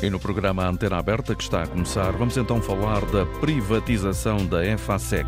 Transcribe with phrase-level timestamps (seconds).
[0.00, 4.64] E no programa Antena Aberta, que está a começar, vamos então falar da privatização da
[4.64, 5.26] EFASEC.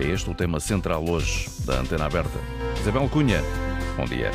[0.00, 2.38] É este o tema central hoje da Antena Aberta.
[2.80, 3.40] Isabel Cunha,
[3.96, 4.32] bom dia.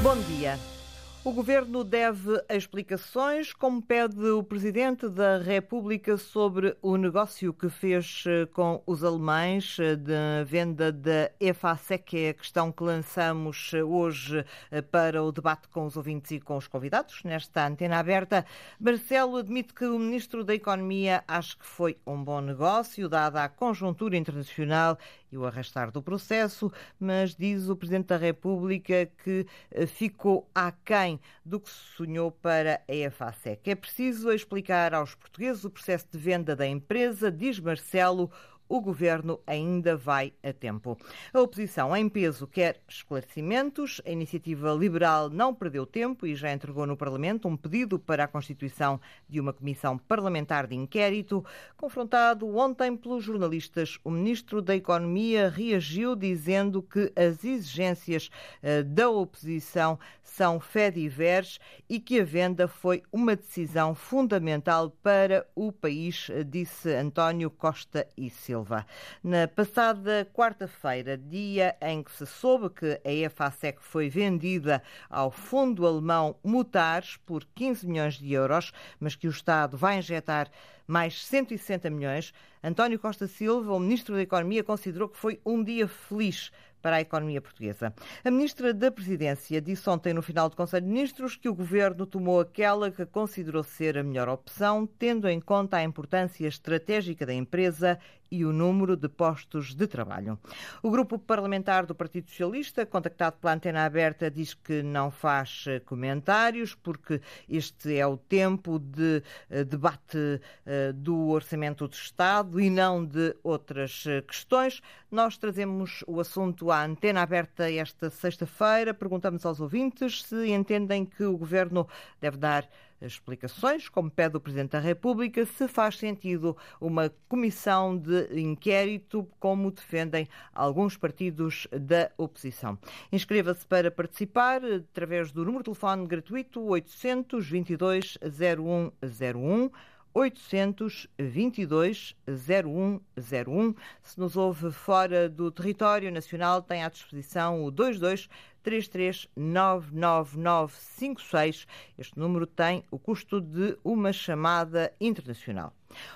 [0.00, 0.77] Bom dia.
[1.24, 8.24] O governo deve explicações, como pede o presidente da República sobre o negócio que fez
[8.26, 13.72] eh, com os alemães eh, da venda da EFASEC, que é a questão que lançamos
[13.74, 14.44] eh, hoje
[14.92, 18.46] para o debate com os ouvintes e com os convidados nesta antena aberta.
[18.80, 23.48] Marcelo admite que o ministro da Economia acha que foi um bom negócio, dada a
[23.48, 24.96] conjuntura internacional
[25.30, 29.46] e o arrastar do processo, mas diz o Presidente da República que
[29.86, 33.70] ficou aquém do que se sonhou para a EFASEC.
[33.70, 38.30] É preciso explicar aos portugueses o processo de venda da empresa, diz Marcelo,
[38.68, 40.98] o governo ainda vai a tempo.
[41.32, 44.00] A oposição em peso quer esclarecimentos.
[44.06, 48.28] A iniciativa liberal não perdeu tempo e já entregou no Parlamento um pedido para a
[48.28, 51.44] constituição de uma comissão parlamentar de inquérito.
[51.76, 58.30] Confrontado ontem pelos jornalistas, o ministro da Economia reagiu dizendo que as exigências
[58.62, 61.58] eh, da oposição são fediveres
[61.88, 68.30] e que a venda foi uma decisão fundamental para o país, disse António Costa e
[68.58, 68.84] Silva.
[69.22, 75.86] Na passada quarta-feira, dia em que se soube que a EFASEC foi vendida ao fundo
[75.86, 80.50] alemão Mutares por 15 milhões de euros, mas que o Estado vai injetar
[80.86, 82.32] mais 160 milhões,
[82.64, 86.50] António Costa Silva, o Ministro da Economia, considerou que foi um dia feliz
[86.82, 87.92] para a economia portuguesa.
[88.24, 92.06] A ministra da Presidência disse ontem no final do Conselho de Ministros que o governo
[92.06, 97.34] tomou aquela que considerou ser a melhor opção, tendo em conta a importância estratégica da
[97.34, 97.98] empresa
[98.30, 100.38] e o número de postos de trabalho.
[100.82, 105.80] O grupo parlamentar do Partido Socialista, contactado pela antena aberta, diz que não faz eh,
[105.80, 112.70] comentários porque este é o tempo de eh, debate eh, do orçamento do Estado e
[112.70, 114.80] não de outras questões.
[115.10, 118.92] Nós trazemos o assunto à antena aberta esta sexta-feira.
[118.92, 121.86] Perguntamos aos ouvintes se entendem que o governo
[122.20, 122.68] deve dar
[123.00, 129.70] explicações, como pede o Presidente da República, se faz sentido uma comissão de inquérito, como
[129.70, 132.78] defendem alguns partidos da oposição.
[133.12, 139.70] Inscreva-se para participar através do número de telefone gratuito 822 0101.
[140.14, 143.74] 822 0101.
[144.02, 148.26] Se nos ouve fora do território nacional, tem à disposição o 22
[148.68, 151.66] 3399956.
[151.96, 155.72] Este número tem o custo de uma chamada internacional.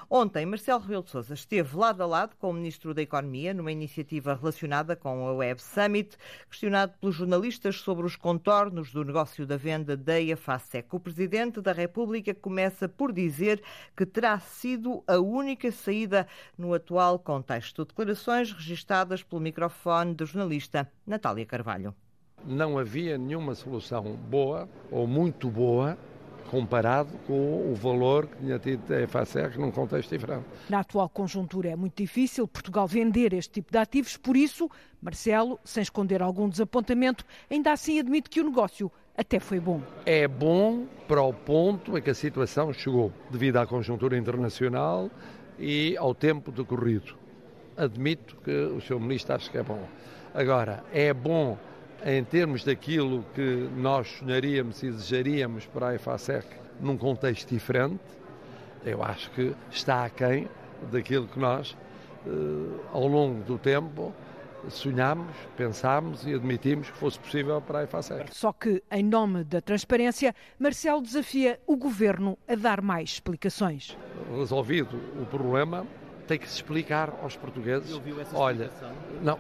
[0.09, 3.73] Ontem, Marcelo Rebelo de Sousa esteve lado a lado com o Ministro da Economia numa
[3.73, 6.17] iniciativa relacionada com a Web Summit,
[6.49, 10.95] questionado pelos jornalistas sobre os contornos do negócio da venda da EFASEC.
[10.95, 13.63] O Presidente da República começa por dizer
[13.97, 16.27] que terá sido a única saída
[16.59, 17.87] no atual contexto.
[17.87, 21.95] Declarações registadas pelo microfone da jornalista Natália Carvalho
[22.47, 25.97] não havia nenhuma solução boa ou muito boa
[26.53, 30.45] comparado com o valor que tinha tido a EFASEC num contexto diferente.
[30.69, 34.71] Na atual conjuntura é muito difícil Portugal vender este tipo de ativos, por isso,
[35.01, 39.81] Marcelo, sem esconder algum desapontamento, ainda assim admite que o negócio até foi bom.
[40.05, 45.11] É bom para o ponto em que a situação chegou, devido à conjuntura internacional
[45.59, 47.15] e ao tempo decorrido.
[47.79, 49.01] Admito que o Sr.
[49.01, 49.83] Ministro acha que é bom.
[50.35, 51.57] Agora, é bom
[52.05, 56.47] em termos daquilo que nós sonharíamos e desejaríamos para a EFASEC
[56.81, 58.01] num contexto diferente,
[58.85, 60.49] eu acho que está aquém
[60.91, 61.77] daquilo que nós,
[62.27, 62.31] eh,
[62.93, 64.13] ao longo do tempo,
[64.69, 68.35] sonhámos, pensámos e admitimos que fosse possível para a EFASEC.
[68.35, 73.97] Só que, em nome da transparência, Marcelo desafia o Governo a dar mais explicações.
[74.37, 75.87] Resolvido o problema,
[76.27, 78.01] tem que se explicar aos portugueses.
[78.35, 78.71] Olha,
[79.23, 79.39] não,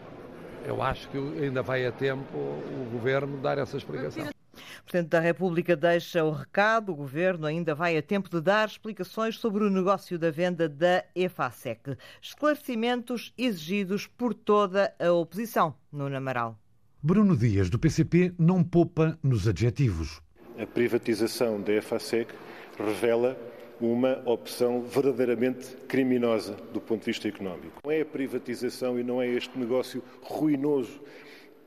[0.66, 4.28] eu acho que ainda vai a tempo o Governo dar essa explicação.
[4.52, 6.92] O Presidente da República deixa o recado.
[6.92, 11.04] O Governo ainda vai a tempo de dar explicações sobre o negócio da venda da
[11.14, 11.96] EFASEC.
[12.20, 15.74] Esclarecimentos exigidos por toda a oposição.
[15.90, 16.58] Nuno Amaral.
[17.02, 20.20] Bruno Dias, do PCP, não poupa nos adjetivos.
[20.58, 22.32] A privatização da EFASEC
[22.78, 23.36] revela
[23.80, 27.80] uma opção verdadeiramente criminosa do ponto de vista económico.
[27.84, 31.00] Não é a privatização e não é este negócio ruinoso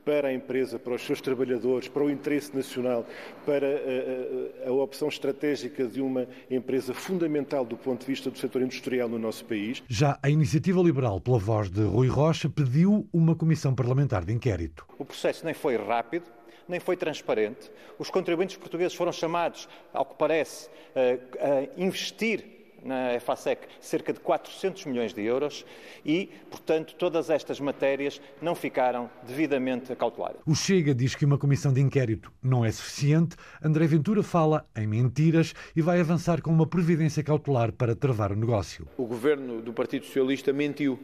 [0.06, 3.04] para a empresa, para os seus trabalhadores, para o interesse nacional,
[3.44, 8.38] para a, a, a opção estratégica de uma empresa fundamental do ponto de vista do
[8.38, 9.82] setor industrial no nosso país.
[9.88, 14.86] Já a Iniciativa Liberal, pela voz de Rui Rocha, pediu uma comissão parlamentar de inquérito.
[14.96, 16.26] O processo nem foi rápido,
[16.68, 17.70] nem foi transparente.
[17.98, 24.84] Os contribuintes portugueses foram chamados, ao que parece, a investir na EFASEC cerca de 400
[24.86, 25.66] milhões de euros
[26.04, 30.40] e, portanto, todas estas matérias não ficaram devidamente acauteladas.
[30.46, 33.36] O Chega diz que uma comissão de inquérito não é suficiente.
[33.62, 38.36] André Ventura fala em mentiras e vai avançar com uma previdência cautelar para travar o
[38.36, 38.86] negócio.
[38.96, 40.98] O governo do Partido Socialista mentiu,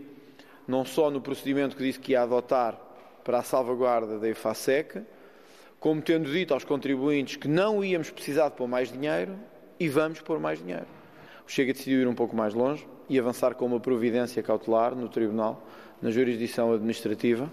[0.69, 2.79] não só no procedimento que disse que ia adotar
[3.25, 5.03] para a salvaguarda da EFASEC,
[5.83, 9.35] como tendo dito aos contribuintes que não íamos precisar de pôr mais dinheiro
[9.81, 10.87] e vamos pôr mais dinheiro.
[11.45, 15.09] O Chega decidiu ir um pouco mais longe e avançar com uma providência cautelar no
[15.09, 15.67] Tribunal,
[16.01, 17.51] na jurisdição administrativa,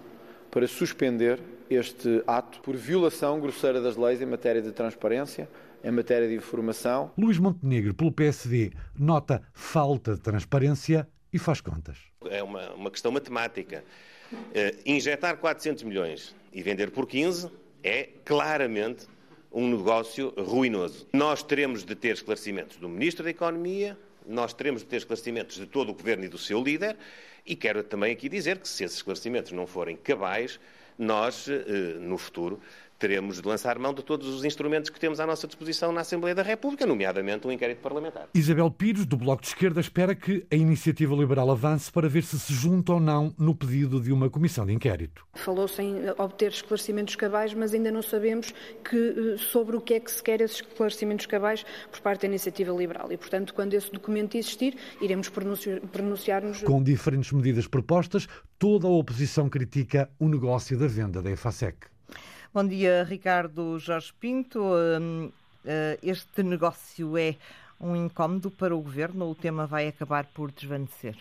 [0.51, 1.39] para suspender
[1.71, 5.49] este ato por violação grosseira das leis em matéria de transparência,
[5.83, 7.11] em matéria de informação.
[7.17, 11.97] Luís Montenegro, pelo PSD, nota falta de transparência e faz contas.
[12.29, 13.83] É uma, uma questão matemática.
[14.31, 17.49] Uh, injetar 400 milhões e vender por 15
[17.83, 19.07] é claramente
[19.51, 21.07] um negócio ruinoso.
[21.13, 23.97] Nós teremos de ter esclarecimentos do Ministro da Economia,
[24.27, 26.95] nós teremos de ter esclarecimentos de todo o Governo e do seu líder,
[27.45, 30.59] e quero também aqui dizer que se esses esclarecimentos não forem cabais,
[30.97, 32.59] nós, eh, no futuro,
[32.99, 36.35] teremos de lançar mão de todos os instrumentos que temos à nossa disposição na Assembleia
[36.35, 38.27] da República, nomeadamente um inquérito parlamentar.
[38.35, 42.37] Isabel Pires, do Bloco de Esquerda, espera que a iniciativa liberal avance para ver se
[42.37, 45.25] se junta ou não no pedido de uma comissão de inquérito.
[45.33, 48.53] Falou-se em obter esclarecimentos cabais, mas ainda não sabemos
[48.83, 52.27] que, eh, sobre o que é que se quer esses esclarecimentos cabais por parte da
[52.27, 53.11] iniciativa liberal.
[53.11, 56.63] E, portanto, quando esse documento existir, iremos pronunciar-nos.
[56.63, 61.98] Com diferentes medidas propostas, toda a oposição critica o negócio da venda da EFASEC.
[62.51, 64.59] Bom dia, Ricardo Jorge Pinto.
[64.59, 65.31] Hum,
[65.63, 67.35] eh, este negócio é
[67.79, 71.15] um incómodo para o governo ou o tema vai acabar por desvanecer?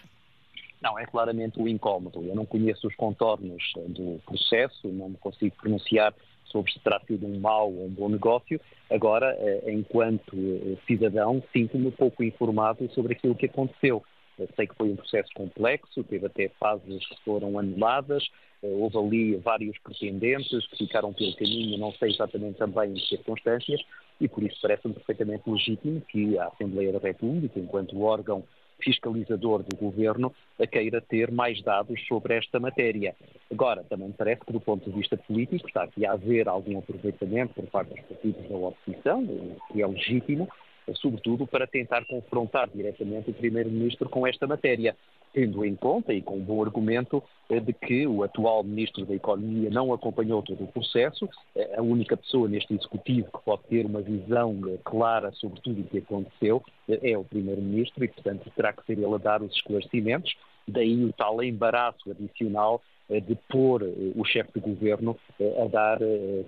[0.81, 2.25] Não, é claramente um incómodo.
[2.25, 6.15] Eu não conheço os contornos do processo, não me consigo pronunciar
[6.47, 8.59] sobre se terá sido um mau ou um bom negócio.
[8.91, 14.03] Agora, eh, enquanto eh, cidadão, sinto-me pouco informado sobre aquilo que aconteceu.
[14.39, 18.99] Eu sei que foi um processo complexo, teve até fases que foram anuladas, eh, houve
[18.99, 23.81] ali vários pretendentes que ficaram pelo caminho, não sei exatamente também em que circunstâncias,
[24.21, 28.45] e por isso parece-me perfeitamente legítimo que a Assembleia da República, enquanto órgão
[28.81, 30.33] fiscalizador do governo,
[30.71, 33.15] queira ter mais dados sobre esta matéria.
[33.51, 37.55] Agora, também parece que, do ponto de vista político, está aqui a haver algum aproveitamento
[37.55, 39.27] por parte dos partidos da oposição,
[39.73, 40.49] que é legítimo,
[40.95, 44.97] sobretudo para tentar confrontar diretamente o Primeiro-Ministro com esta matéria,
[45.39, 49.15] tendo em conta e com um bom argumento eh, de que o atual Ministro da
[49.15, 53.87] Economia não acompanhou todo o processo, eh, a única pessoa neste Executivo que pode ter
[53.87, 58.73] uma visão eh, clara sobre tudo o que aconteceu é o Primeiro-Ministro e, portanto, terá
[58.73, 60.35] que ser ele a dar os esclarecimentos,
[60.67, 63.83] daí o tal embaraço adicional de pôr
[64.17, 65.17] o chefe de governo
[65.63, 65.99] a dar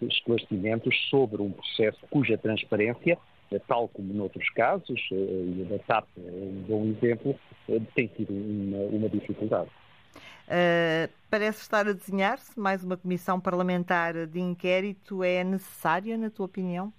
[0.02, 3.16] esclarecimentos sobre um processo cuja transparência
[3.58, 7.38] tal como noutros casos, eh, e a TAP é um bom exemplo,
[7.68, 9.70] eh, tem sido uma, uma dificuldade.
[10.46, 15.22] Uh, parece estar a desenhar-se mais uma comissão parlamentar de inquérito.
[15.22, 16.92] É necessária, na tua opinião?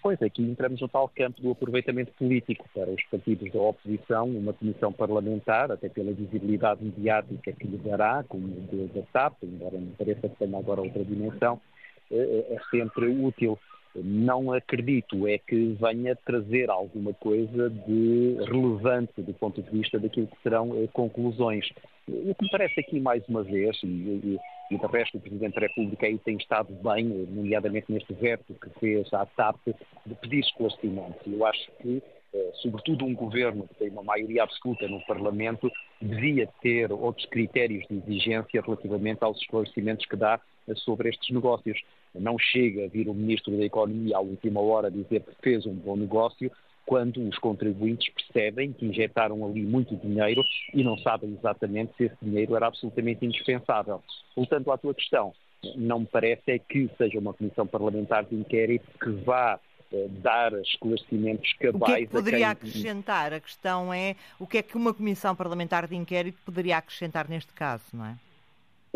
[0.00, 4.52] Pois, aqui entramos no tal campo do aproveitamento político para os partidos da oposição, uma
[4.52, 10.28] comissão parlamentar, até pela visibilidade mediática que lhe dará, como da TAP, embora me pareça
[10.28, 11.60] que tenha agora outra dimensão,
[12.08, 13.58] é sempre útil
[14.02, 20.26] não acredito é que venha trazer alguma coisa de relevante do ponto de vista daquilo
[20.26, 21.68] que serão eh, conclusões.
[22.08, 24.38] O que me parece aqui, mais uma vez, e, e,
[24.70, 28.70] e de resto o Presidente da República aí tem estado bem, nomeadamente neste veto que
[28.78, 29.58] fez à TAP,
[30.04, 31.20] de pedir esclarecimentos.
[31.26, 32.02] Eu acho que
[32.36, 35.70] eh, sobretudo um governo que tem uma maioria absoluta no Parlamento,
[36.00, 40.40] devia ter outros critérios de exigência relativamente aos esclarecimentos que dá eh,
[40.74, 41.80] sobre estes negócios.
[42.14, 45.74] Não chega a vir o Ministro da Economia à última hora dizer que fez um
[45.74, 46.50] bom negócio,
[46.86, 50.42] quando os contribuintes percebem que injetaram ali muito dinheiro
[50.72, 54.02] e não sabem exatamente se esse dinheiro era absolutamente indispensável.
[54.36, 55.34] Voltando à tua questão,
[55.74, 59.58] não me parece é que seja uma comissão parlamentar de inquérito que vá
[59.92, 61.82] eh, dar esclarecimentos cabais.
[61.82, 62.46] O que é que poderia quem...
[62.46, 63.32] acrescentar?
[63.32, 67.52] A questão é o que é que uma comissão parlamentar de inquérito poderia acrescentar neste
[67.52, 68.16] caso, não é?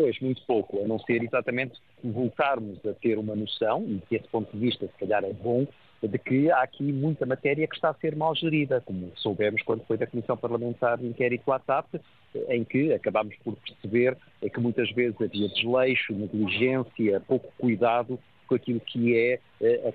[0.01, 4.27] Pois, muito pouco, a não ser exatamente voltarmos a ter uma noção, e que esse
[4.29, 5.67] ponto de vista se calhar é bom,
[6.01, 9.85] de que há aqui muita matéria que está a ser mal gerida, como soubemos quando
[9.85, 12.01] foi da Comissão Parlamentar de Inquérito TAP,
[12.49, 14.17] em que acabámos por perceber
[14.51, 18.17] que muitas vezes havia desleixo, negligência, pouco cuidado
[18.47, 19.93] com aquilo que é eh,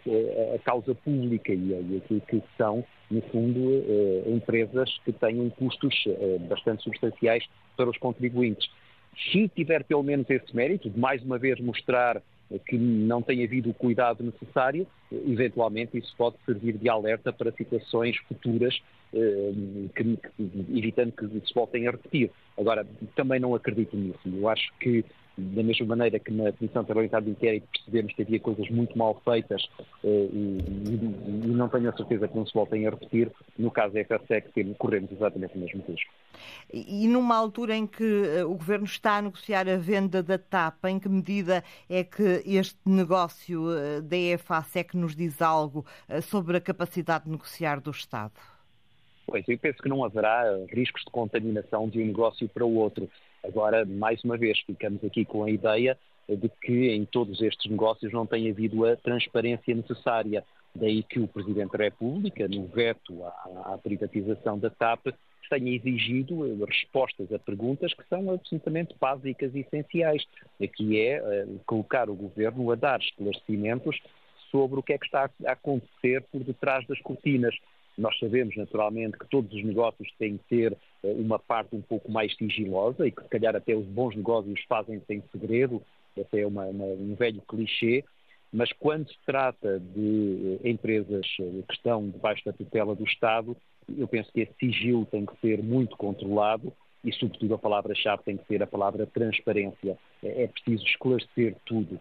[0.52, 6.04] a, a, causa pública e, aquilo que são, no fundo, eh, empresas que têm custos
[6.06, 7.44] eh, bastante substanciais
[7.76, 8.70] para os contribuintes.
[9.32, 12.23] Se tiver pelo menos esse mérito de mais uma vez mostrar
[12.66, 18.16] que não tem havido o cuidado necessário, eventualmente isso pode servir de alerta para situações
[18.28, 18.78] futuras,
[19.12, 19.52] eh,
[19.96, 20.18] que,
[20.73, 22.30] evitando que se voltem a repetir.
[22.56, 24.20] Agora, também não acredito nisso.
[24.25, 25.04] Eu acho que
[25.37, 29.21] da mesma maneira que na Comissão Parlamentar de Inquérito percebemos que havia coisas muito mal
[29.25, 29.69] feitas
[30.02, 33.95] eh, e, e, não tenho a certeza que não se voltem a repetir, no caso
[33.95, 36.11] da FSEC corremos exatamente o mesmo risco.
[36.73, 40.85] E numa altura em que eh, o Governo está a negociar a venda da TAP,
[40.87, 45.85] em que medida é que este negócio eh, da EFASEC nos diz algo
[46.23, 48.33] sobre a capacidade de negociar do Estado?
[49.26, 53.11] Pois, eu penso que não haverá riscos de contaminação de um negócio para o outro.
[53.47, 55.97] Agora, mais uma vez, ficamos aqui com a ideia
[56.29, 60.45] de que em todos estes negócios não tem havido a transparência necessária.
[60.75, 65.07] Daí que o Presidente da República, no veto à, à privatização da TAP,
[65.49, 70.25] tenha exigido respostas a perguntas que são absolutamente básicas e essenciais,
[70.75, 73.99] que é uh, colocar o Governo a dar esclarecimentos
[74.50, 77.55] sobre o que é que está a acontecer por detrás das cortinas.
[77.97, 80.73] Nós sabemos, naturalmente, que todos os negócios têm que ter
[81.03, 84.61] eh, uma parte um pouco mais sigilosa e que, se calhar, até os bons negócios
[84.69, 85.83] fazem sem segredo,
[86.19, 88.05] até uma, uma, um velho clichê,
[88.53, 93.57] mas quando se trata de eh, empresas eh, que estão debaixo da tutela do Estado,
[93.97, 96.73] eu penso que esse sigilo tem que ser muito controlado
[97.03, 99.97] e, sobretudo, a palavra-chave tem que ser a palavra transparência.
[100.23, 102.00] É, é preciso esclarecer tudo.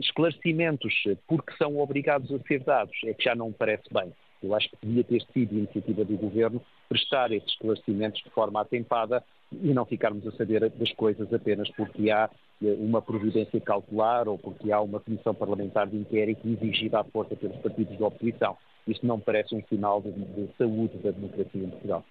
[0.00, 0.94] Esclarecimentos
[1.26, 4.12] porque são obrigados a ser dados é que já não me parece bem.
[4.42, 9.22] Eu acho que devia ter sido iniciativa do Governo prestar esses esclarecimentos de forma atempada
[9.52, 12.28] e não ficarmos a saber das coisas apenas porque há
[12.62, 17.36] eh, uma providência cautelar ou porque há uma comissão parlamentar de inquérito exigida à força
[17.36, 18.56] pelos partidos de oposição.
[18.86, 22.04] Isto não parece um sinal de, de saúde da democracia em Portugal.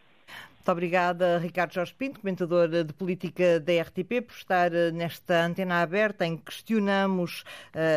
[0.66, 5.84] Muito obrigada, Ricardo Jorge Pinto, comentador de política da RTP, por estar eh, nesta antena
[5.84, 7.44] aberta em que questionamos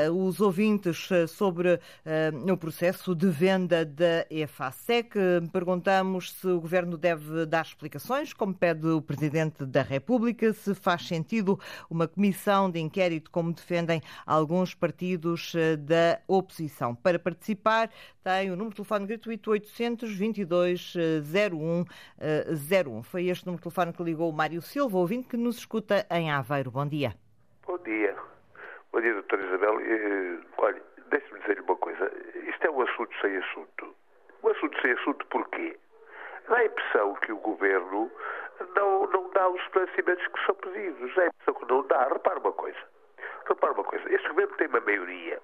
[0.06, 5.16] uh, os ouvintes eh, sobre uh, o processo de venda da EFASEC.
[5.50, 11.08] Perguntamos se o Governo deve dar explicações, como pede o Presidente da República, se faz
[11.08, 11.58] sentido
[11.88, 16.94] uma comissão de inquérito, como defendem alguns partidos da oposição.
[16.94, 17.88] Para participar,
[18.22, 20.94] tem o número de telefone gratuito 822
[21.34, 23.02] 01 01.
[23.02, 26.30] Foi este número de telefone que ligou o Mário Silva, ouvinte que nos escuta em
[26.30, 26.70] Aveiro.
[26.70, 27.14] Bom dia.
[27.66, 28.16] Bom dia.
[28.92, 29.76] Bom dia, doutora Isabel.
[29.76, 32.12] Uh, olha, deixe-me dizer-lhe uma coisa.
[32.48, 33.94] Isto é um assunto sem assunto.
[34.42, 35.78] Um assunto sem assunto porquê?
[36.48, 38.10] Dá a impressão que o Governo
[38.74, 41.14] não, não dá os esclarecimentos que são pedidos.
[41.14, 42.08] Dá a impressão que não dá.
[42.08, 42.78] Repara uma coisa.
[43.48, 44.12] Repara uma coisa.
[44.12, 45.40] Este Governo tem uma maioria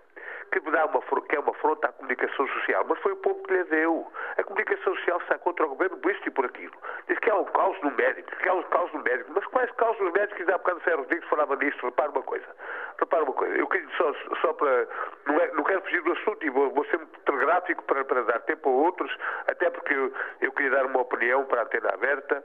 [0.60, 3.42] que me dá uma, que é uma afronta à comunicação social, mas foi o povo
[3.42, 4.06] que lhe deu.
[4.36, 6.74] A comunicação social está contra o governo por isto e por aquilo.
[7.08, 9.32] Diz que há um caos no médico, que há um caos no médico.
[9.34, 10.48] Mas quais caos nos médicos?
[10.48, 11.84] Há bocado o Sérgio Rodrigues falava disto.
[11.84, 12.46] Repara uma coisa.
[12.98, 13.56] Repara uma coisa.
[13.56, 14.88] Eu queria só, só para.
[15.26, 18.22] Não, é, não quero fugir do assunto e vou, vou ser muito telegráfico para, para
[18.22, 19.16] dar tempo a outros,
[19.48, 22.44] até porque eu, eu queria dar uma opinião para a antena aberta.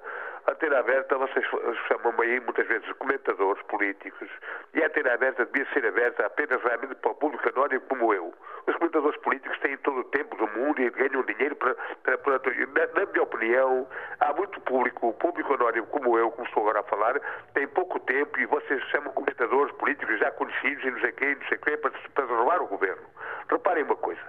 [0.49, 1.45] Antena aberta, vocês
[1.87, 4.27] chamam-me aí muitas vezes comentadores políticos,
[4.73, 8.33] e a antena aberta devia ser aberta apenas realmente para o público anónimo como eu.
[8.65, 11.75] Os comentadores políticos têm todo o tempo do mundo e ganham dinheiro para.
[12.03, 13.87] para, para na, na, minha opinião,
[14.19, 17.19] há muito público, o público anónimo como eu, como estou agora a falar,
[17.53, 21.47] tem pouco tempo e vocês chamam comentadores políticos já conhecidos e não sei quem, não
[21.47, 23.03] sei quem, para, para roubar o governo.
[23.51, 24.21] Reparem uma coisa.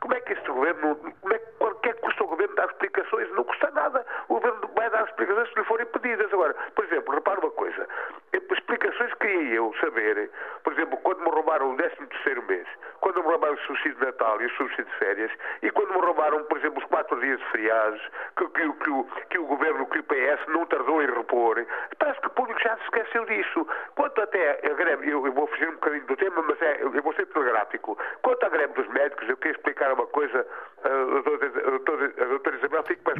[0.00, 1.38] Como é que este governo, como é,
[1.82, 3.30] que custa o governo dar explicações?
[3.32, 4.04] Não custa nada.
[5.46, 6.32] O explicações se lhe forem pedidas.
[6.32, 7.88] Agora, por exemplo, repara uma coisa.
[8.32, 10.30] Explicações que queria eu saber,
[10.64, 12.66] por exemplo, quando me roubaram o 13 terceiro mês,
[13.00, 15.30] quando me roubaram o subsídio de Natal e o subsídio de férias,
[15.62, 18.00] e quando me roubaram, por exemplo, os quatro dias de feriados,
[18.36, 21.64] que, que, que, que o governo, que o PS não tardou em repor,
[21.98, 23.66] parece que o público já se esqueceu disso.
[23.94, 27.02] Quanto até a greve, eu, eu vou fugir um bocadinho do tema, mas é, eu
[27.02, 27.96] vou ser telegráfico.
[28.22, 30.46] Quanto à greve dos médicos, eu queria explicar uma coisa,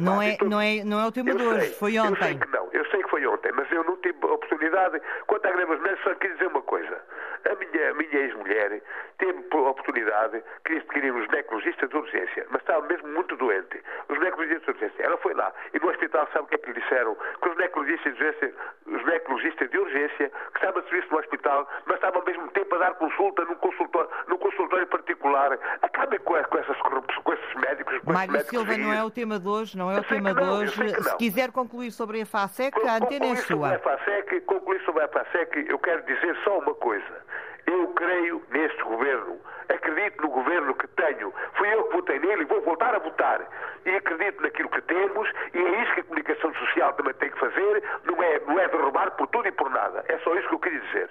[0.01, 2.11] Mais não é, não é Não é o tema de hoje, foi ontem.
[2.11, 5.01] Eu sei que não, eu sei que foi ontem, mas eu não tive oportunidade.
[5.27, 7.01] Quanto à greve dos médicos, só queria dizer uma coisa.
[7.45, 8.81] A minha, a minha ex-mulher
[9.17, 13.81] teve a oportunidade, queria adquirir um ginecologistas de urgência, mas estava estava mesmo muito doente.
[14.09, 15.03] Os ginecologistas de urgência.
[15.03, 15.51] Ela foi lá.
[15.73, 17.15] E no hospital, sabe o que é que lhe disseram?
[17.41, 18.53] Que os ginecologistas de urgência,
[18.85, 22.75] os ginecologistas de urgência, que estavam a serviço no hospital, mas estavam ao mesmo tempo
[22.75, 25.57] a dar consulta num consultório, num consultório particular.
[25.81, 27.96] Acabem com, com, essas corrupções, com esses médicos.
[27.96, 31.03] Com Mário Silva, não é o tema de hoje, não é o tema de hoje.
[31.03, 33.69] Se quiser concluir sobre a FASEC, a antena é sua.
[33.69, 37.27] Sobre a FASEC, concluir sobre a FASEC, eu quero dizer só uma coisa.
[37.65, 39.37] Eu creio neste governo,
[39.67, 41.33] acredito no governo que tenho.
[41.57, 43.41] Fui eu que votei nele e vou voltar a votar.
[43.85, 47.39] E acredito naquilo que temos e é isso que a comunicação social também tem que
[47.39, 47.83] fazer.
[48.05, 50.03] Não é, não é derrubar por tudo e por nada.
[50.07, 51.09] É só isso que eu queria dizer.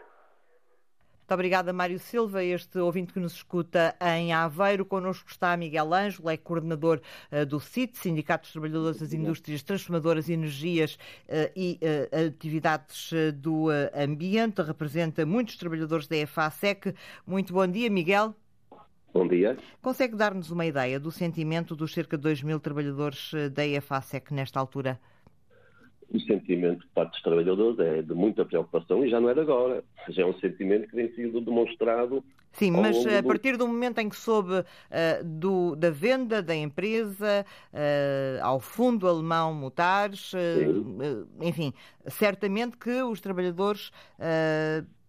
[1.27, 4.85] Muito obrigada, Mário Silva, este ouvinte que nos escuta em Aveiro.
[4.87, 7.01] Connosco está Miguel Ângelo, é coordenador
[7.33, 13.67] uh, do CIT, Sindicato dos Trabalhadores das Indústrias Transformadoras, Energias uh, e uh, Atividades do
[13.93, 14.63] Ambiente.
[14.63, 16.95] Representa muitos trabalhadores da EFASEC.
[17.27, 18.33] Muito bom dia, Miguel.
[19.13, 19.59] Bom dia.
[19.83, 24.61] Consegue dar-nos uma ideia do sentimento dos cerca de 2 mil trabalhadores da EFASEC nesta
[24.61, 25.01] altura?
[26.13, 29.41] O sentimento de parte dos trabalhadores é de muita preocupação e já não é de
[29.41, 29.85] agora.
[30.09, 32.23] Já é um sentimento que tem sido demonstrado.
[32.53, 34.65] Sim, mas a partir do momento em que soube uh,
[35.25, 41.75] do, da venda da empresa uh, ao fundo alemão Mutares, uh, enfim,
[42.07, 43.91] certamente que os trabalhadores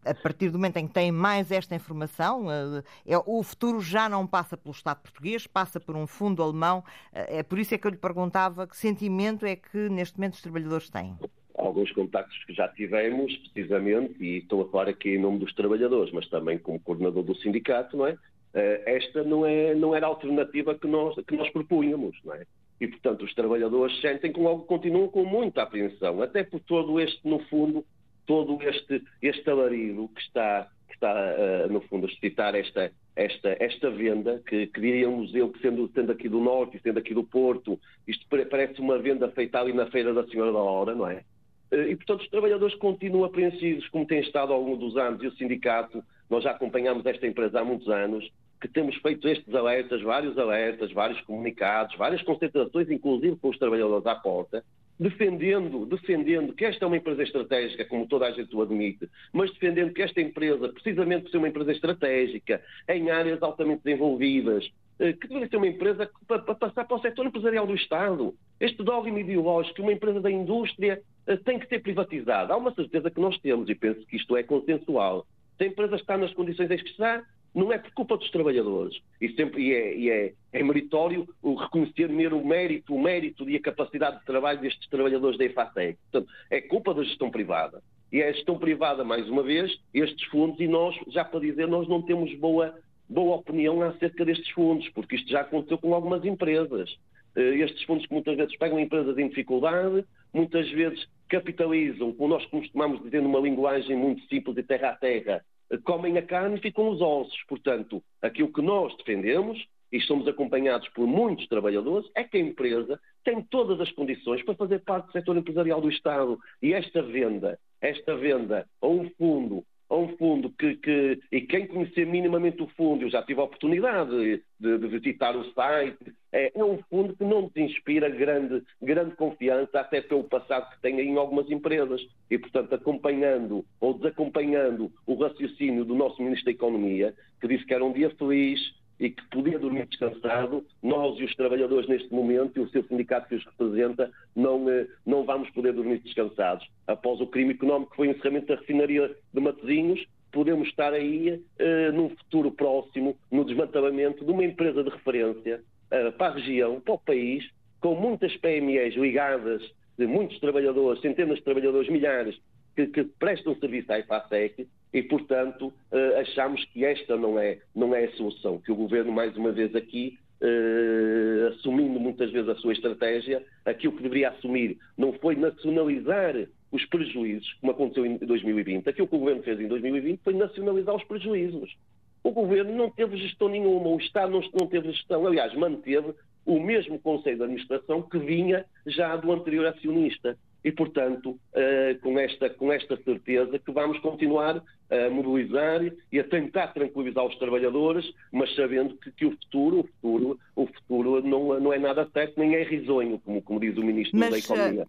[0.10, 4.08] a partir do momento em que têm mais esta informação, eh, é, o futuro já
[4.08, 6.84] não passa pelo Estado português, passa por um fundo alemão.
[7.14, 10.36] Eh, é por isso é que eu lhe perguntava que sentimento é que neste momento
[10.36, 11.16] os trabalhadores têm.
[11.58, 16.14] Alguns contactos que já tivemos, precisamente, e estou a falar aqui em nome dos trabalhadores,
[16.14, 18.18] mas também como coordenador do sindicato, não é?
[18.54, 22.46] Eh, esta não, é, não era a alternativa que nós, que nós propunhamos, não é?
[22.80, 27.28] E, portanto, os trabalhadores sentem que logo continuam com muita apreensão, até por todo este,
[27.28, 27.84] no fundo,
[28.28, 33.58] todo este, este alarido que está, que está uh, no fundo, a suscitar esta, esta,
[33.60, 37.80] esta venda, que, que eu que sendo, sendo aqui do Norte sendo aqui do Porto,
[38.08, 41.24] isto parece uma venda feita ali na Feira da Senhora da Hora, não é?
[41.72, 45.28] Eh, e, portanto, os trabalhadores continuam apreensivos, como têm estado ao longo dos anos, e
[45.28, 48.30] o sindicato, nós já acompanhamos esta empresa há muitos anos,
[48.60, 54.06] que temos feito estes alertas, vários alertas, vários comunicados, várias concentrações, inclusive com os trabalhadores
[54.06, 54.64] à porta,
[55.00, 59.52] defendendo, defendendo que esta é uma empresa estratégica, como toda a gente o admite, mas
[59.52, 65.14] defendendo que esta empresa, precisamente por ser uma empresa estratégica, em áreas altamente desenvolvidas, eh,
[65.14, 68.34] que deveria ser uma empresa para, passar para o setor empresarial do Estado.
[68.60, 72.54] Este dogma ideológico uma empresa da indústria eh, tem que ser privatizada.
[72.54, 75.28] Há uma certeza que nós temos, e penso que isto é consensual.
[75.58, 77.24] Se a empresa está nas condições em que está,
[77.58, 79.02] não é por culpa dos trabalhadores.
[79.20, 83.56] E, sempre, e, é, e é, é, meritório o reconhecer o mérito, o mérito e
[83.56, 85.98] a capacidade de trabalho destes trabalhadores da EFATEC.
[86.12, 87.82] Portanto, é culpa da gestão privada.
[88.12, 91.68] E é a gestão privada, mais uma vez, estes fundos, e nós, já para dizer,
[91.68, 92.76] nós não temos boa,
[93.10, 96.96] boa opinião acerca destes fundos, porque isto já aconteceu com algumas empresas.
[97.36, 102.46] Eh, estes fundos que muitas vezes pegam empresas em dificuldade, muitas vezes capitalizam, como nós
[102.46, 105.44] costumamos dizer numa linguagem muito simples e terra a terra,
[105.84, 107.44] comem a carne e ficam os ossos.
[107.48, 113.00] Portanto, aquilo que nós defendemos, e somos acompanhados por muitos trabalhadores, é que a empresa
[113.24, 116.38] tem todas as condições para fazer parte do setor empresarial do Estado.
[116.62, 121.68] E esta venda, esta venda a um fundo a um fundo que, que, e quem
[121.68, 124.12] conhecer minimamente o fundo, eu já tive a oportunidade
[124.60, 129.16] de, de visitar o site, é, é, um fundo que não nos inspira grande, grande
[129.16, 132.02] confiança, até pelo passado que tem em algumas empresas.
[132.30, 137.74] E, portanto, acompanhando ou desacompanhando o raciocínio do nosso Ministro da Economia, que disse que
[137.74, 138.60] era um dia feliz,
[139.00, 143.28] e que podia dormir descansado, nós e os trabalhadores neste momento, e o seu sindicato
[143.28, 146.68] que os representa, não, eh, não vamos poder dormir descansados.
[146.88, 151.32] Após o crime económico que foi o encerramento da refinaria de Matosinhos, podemos estar aí,
[151.32, 156.80] uh, num futuro próximo, no desmantelamento de uma empresa de referência uh, para a região,
[156.82, 159.64] para o país, com muitas PMEs ligadas,
[159.98, 162.38] de muitos trabalhadores, centenas de trabalhadores, milhares,
[162.76, 167.94] que, que prestam serviço à IFASEC e, portanto, uh, achamos que esta não é, não
[167.94, 172.56] é a solução, que o Governo, mais uma vez aqui, uh, assumindo muitas vezes a
[172.56, 176.34] sua estratégia, aquilo que deveria assumir não foi nacionalizar
[176.72, 178.90] os prejuízos, como aconteceu em 2020.
[178.90, 181.78] Aquilo que o Governo fez em 2020 foi nacionalizar os prejuízos.
[182.24, 186.12] O Governo não teve gestão nenhuma, o Estado não teve gestão, aliás, manteve
[186.44, 190.36] o mesmo Conselho de Administração que vinha já do anterior acionista
[190.68, 195.80] e, portanto, uh, com, esta, com esta certeza que vamos continuar a mobilizar
[196.12, 200.68] e a tentar tranquilizar os trabalhadores, mas sabendo que, que o futuro, o futuro, o
[200.68, 204.30] futuro não, não é nada certo, nem é risonho, como, como diz o Ministro mas,
[204.30, 204.88] da Economia.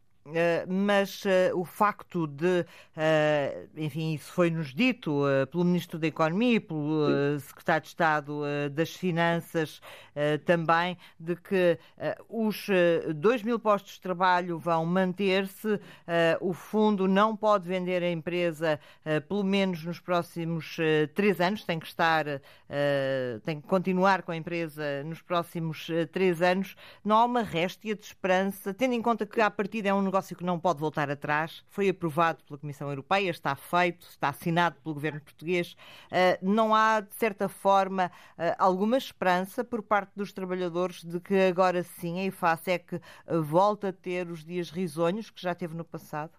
[0.69, 1.23] Mas
[1.55, 2.64] o facto de,
[3.77, 7.07] enfim, isso foi-nos dito pelo Ministro da Economia e pelo
[7.41, 9.81] Secretário de Estado das Finanças
[10.45, 11.79] também, de que
[12.29, 12.67] os
[13.14, 15.81] 2 mil postos de trabalho vão manter-se,
[16.41, 18.81] o fundo não pode vender a empresa
[19.29, 20.77] pelo menos nos próximos
[21.14, 22.25] três anos, tem que estar,
[23.45, 26.75] tem que continuar com a empresa nos próximos três anos.
[27.05, 30.18] Não há uma réstia de esperança, tendo em conta que, à partida, é um negócio
[30.35, 34.95] que não pode voltar atrás, foi aprovado pela Comissão Europeia, está feito, está assinado pelo
[34.95, 35.77] governo português.
[36.07, 41.35] Uh, não há, de certa forma, uh, alguma esperança por parte dos trabalhadores de que
[41.35, 45.85] agora sim a IFASEC uh, volta a ter os dias risonhos que já teve no
[45.85, 46.33] passado?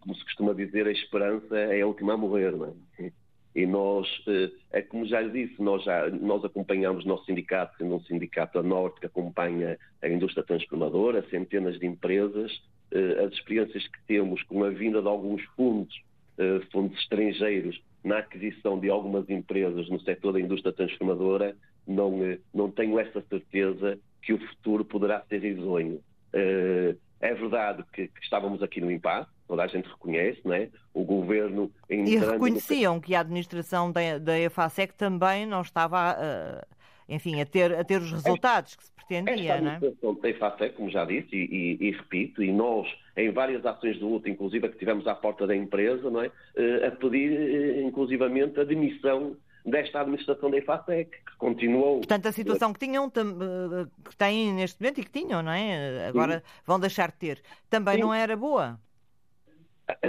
[0.00, 3.12] como se costuma dizer, a esperança é a última a morrer, não é?
[3.56, 7.74] E nós, eh, é como já lhe disse, nós, já, nós acompanhamos o nosso sindicato,
[7.78, 12.52] sendo um sindicato a norte que acompanha a indústria transformadora, centenas de empresas,
[12.92, 15.98] eh, as experiências que temos com a vinda de alguns fundos,
[16.36, 21.56] eh, fundos estrangeiros, na aquisição de algumas empresas no setor da indústria transformadora,
[21.88, 22.12] não,
[22.52, 26.00] não tenho essa certeza que o futuro poderá ser risonho.
[26.32, 30.68] É verdade que, que estávamos aqui no impasse, toda a gente reconhece, não é?
[30.92, 31.70] O governo.
[31.88, 33.00] E reconheciam no...
[33.00, 36.66] que a administração da, da EFASEC também não estava, uh,
[37.08, 39.72] enfim, a ter, a ter os resultados que se pretendia, Esta não é?
[39.72, 43.64] A administração da EFASEC, como já disse, e, e, e, repito, e nós, em várias
[43.64, 46.28] ações de luta, inclusive a que tivemos à porta da empresa, não é?
[46.28, 51.98] Uh, a pedir, uh, inclusivamente, a demissão desta administração da IFASEC, que continuou.
[51.98, 56.06] Portanto, a situação que tinham, que têm neste momento e que tinham, não é?
[56.06, 56.62] Agora Sim.
[56.64, 58.02] vão deixar de ter, também Sim.
[58.02, 58.78] não era boa.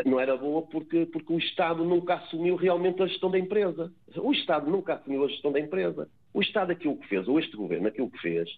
[0.06, 3.92] Não era boa porque, porque o Estado nunca assumiu realmente a gestão da empresa.
[4.16, 6.10] O Estado nunca assumiu a gestão da empresa.
[6.34, 8.50] O Estado aquilo que fez, ou este governo aquilo que fez,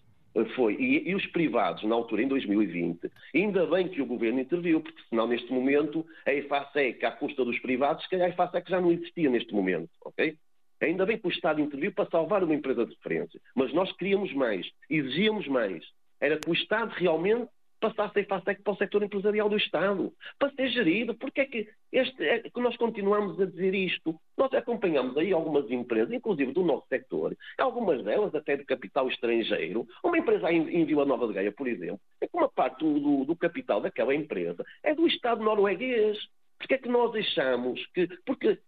[0.56, 4.80] foi, e, e, os privados, na altura, em 2020, ainda bem que o governo interviu,
[4.80, 8.80] porque senão, neste momento, a EFASEC, à custa dos privados, se calhar a EFASEC já
[8.80, 10.38] não existia neste momento, ok?
[10.82, 13.42] Ainda bem que o Estado interviu para salvar uma empresa de referência.
[13.54, 15.84] Mas nós queríamos mais, exigíamos mais.
[16.22, 17.50] Era que o Estado realmente
[17.80, 21.16] passasse a FASEC para o setor empresarial do Estado, para ser gerido.
[21.16, 24.20] Porque é que, este, é que nós continuamos a dizer isto?
[24.38, 29.88] Nós acompanhamos aí algumas empresas, inclusive do nosso setor, algumas delas até de capital estrangeiro.
[30.04, 33.36] Uma empresa em Vila Nova de Gaia, por exemplo, é que uma parte do, do
[33.36, 36.18] capital daquela empresa é do Estado norueguês.
[36.58, 38.08] Porque é que nós achamos que.
[38.26, 38.60] Porque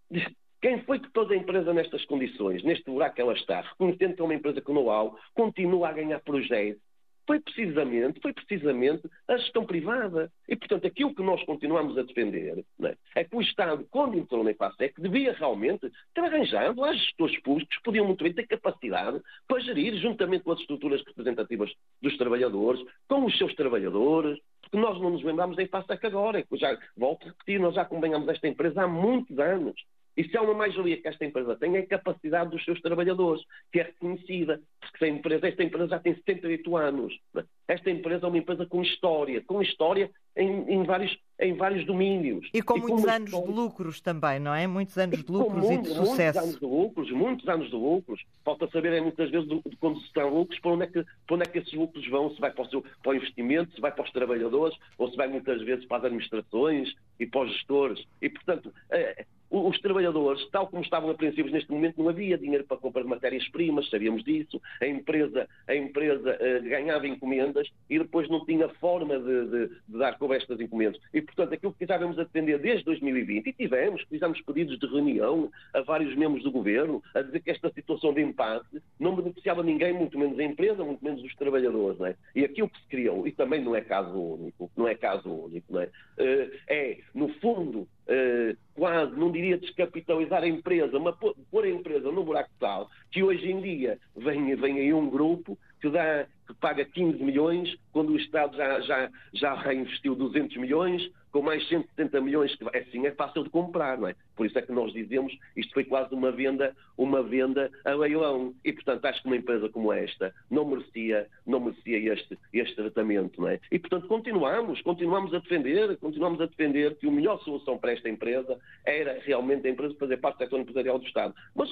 [0.61, 4.21] quem foi que pôs a empresa nestas condições, neste buraco que ela está, reconhecendo que
[4.21, 6.81] é uma empresa com know-how, continua a ganhar projetos?
[7.25, 10.31] Foi precisamente, foi precisamente a gestão privada.
[10.47, 12.95] E, portanto, aquilo que nós continuamos a defender é?
[13.15, 13.23] é?
[13.23, 17.83] que o Estado, quando entrou na EFASEC, devia realmente ter arranjado as gestores públicos que
[17.83, 23.25] podiam muito bem ter capacidade para gerir, juntamente com as estruturas representativas dos trabalhadores, com
[23.25, 26.45] os seus trabalhadores, porque nós não nos lembramos da EFASEC agora.
[26.53, 29.75] Já, volto a repetir, nós já acompanhamos esta empresa há muitos anos.
[30.21, 33.43] E se há uma mais-valia que esta empresa tem, é a capacidade dos seus trabalhadores,
[33.71, 34.61] que é reconhecida.
[34.79, 37.19] Porque empresa, esta empresa já tem 78 anos.
[37.67, 42.47] Esta empresa é uma empresa com história, com história em, em, vários, em vários domínios.
[42.53, 43.47] E com e muitos anos história...
[43.47, 44.67] de lucros também, não é?
[44.67, 46.13] Muitos anos de lucros e, e de sucesso.
[46.13, 48.23] Muitos anos de lucros, muitos anos de lucros.
[48.45, 51.03] Falta saber é, muitas vezes de, de quando se estão lucros, para onde, é que,
[51.25, 53.73] para onde é que esses lucros vão, se vai para o, seu, para o investimento,
[53.73, 57.41] se vai para os trabalhadores, ou se vai muitas vezes para as administrações e para
[57.41, 58.05] os gestores.
[58.21, 62.77] E, portanto, é, os trabalhadores, tal como estavam apreensivos neste momento, não havia dinheiro para
[62.77, 64.61] comprar matérias-primas, sabíamos disso.
[64.81, 69.97] A empresa, a empresa uh, ganhava encomendas e depois não tinha forma de, de, de
[69.97, 71.01] dar com estas encomendas.
[71.13, 75.51] E, portanto, aquilo que estávamos a defender desde 2020, e tivemos, fizemos pedidos de reunião
[75.73, 79.91] a vários membros do governo, a dizer que esta situação de impasse não beneficiava ninguém,
[79.91, 81.99] muito menos a empresa, muito menos os trabalhadores.
[81.99, 82.15] Não é?
[82.33, 85.73] E aquilo que se criou, e também não é caso único, não é caso único,
[85.73, 85.85] não é?
[85.85, 92.11] Uh, é, no fundo, uh, quase, não diria descapitalizar a empresa, mas pôr a empresa
[92.11, 96.53] no buraco tal, que hoje em dia vem, vem aí um grupo que, dá, que
[96.55, 102.21] paga 15 milhões, quando o Estado já, já, já reinvestiu 200 milhões, com mais 170
[102.21, 104.15] milhões, que assim é fácil de comprar, não é?
[104.41, 108.55] Por isso é que nós dizemos, isto foi quase uma venda, uma venda a leilão.
[108.65, 113.39] E, portanto, acho que uma empresa como esta não merecia, não merecia este, este tratamento,
[113.39, 113.59] não é?
[113.71, 118.09] E, portanto, continuamos, continuamos a defender, continuamos a defender que a melhor solução para esta
[118.09, 121.35] empresa era realmente a empresa fazer parte do setor empresarial do Estado.
[121.53, 121.69] Mas,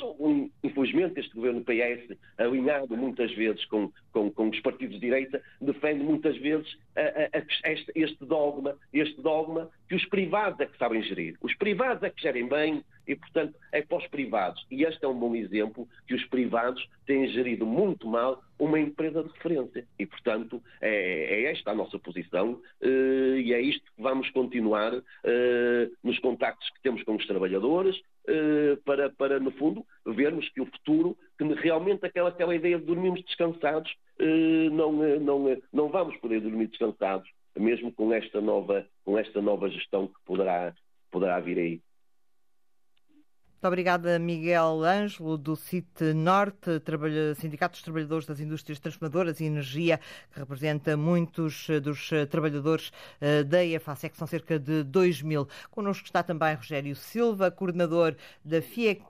[0.63, 6.03] infelizmente, este governo PS, alinhado muitas vezes com, com, com os partidos de direita, defende
[6.03, 10.77] muitas vezes a, a, a, este, este dogma, este dogma que os privados é que
[10.77, 11.35] sabem gerir.
[11.41, 12.58] Os privados é que gerem bem
[13.09, 14.63] E, portanto, é para os privados.
[14.69, 19.23] E este é um bom exemplo que os privados têm gerido muito mal uma empresa
[19.23, 19.87] de referência.
[19.97, 24.93] E, portanto, é, é esta a nossa posição uh, e é isto que vamos continuar
[24.93, 25.01] uh,
[26.03, 30.67] nos contactos que temos com os trabalhadores, uh, para, para, no fundo, vermos que o
[30.67, 33.91] futuro, que realmente aquela, aquela ideia de dormirmos descansados,
[34.73, 40.07] não, não, não vamos poder dormir descansados, mesmo com esta nova, com esta nova gestão
[40.07, 40.75] que poderá,
[41.09, 41.81] poderá vir aí.
[43.59, 46.81] Muito obrigada, Miguel Ângelo, do CIT Norte,
[47.35, 49.99] Sindicato dos Trabalhadores das Indústrias Transformadoras e Energia,
[50.31, 55.45] que representa muitos dos trabalhadores eh, da EFASEC, são cerca de 2 mil.
[55.71, 59.03] Connosco está também Rogério Silva, coordenador da FIEC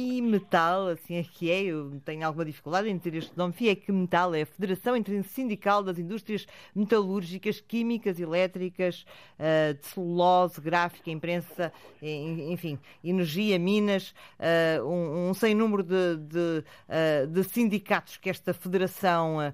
[0.00, 3.54] Metal, assim é que é, eu tenho alguma dificuldade em dizer este nome.
[3.88, 9.04] Metal é a Federação Intersindical das Indústrias Metalúrgicas, Químicas, Elétricas,
[9.38, 16.64] uh, de celulose, gráfica, imprensa, enfim, energia, minas, uh, um, um, sem número de, de,
[16.88, 19.52] uh, de, sindicatos que esta federação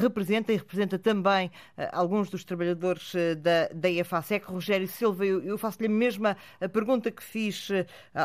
[0.00, 1.50] representa e representa também
[1.92, 4.46] alguns dos trabalhadores da, da EFASEC.
[4.46, 6.36] Rogério Silva, eu, eu faço-lhe a mesma
[6.72, 7.68] pergunta que fiz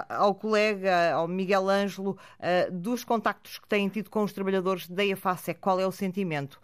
[0.10, 2.18] ao colega, ao Miguel Ângelo,
[2.72, 5.60] dos contactos que têm tido com os trabalhadores da EFASEC.
[5.60, 6.58] Qual é o sentimento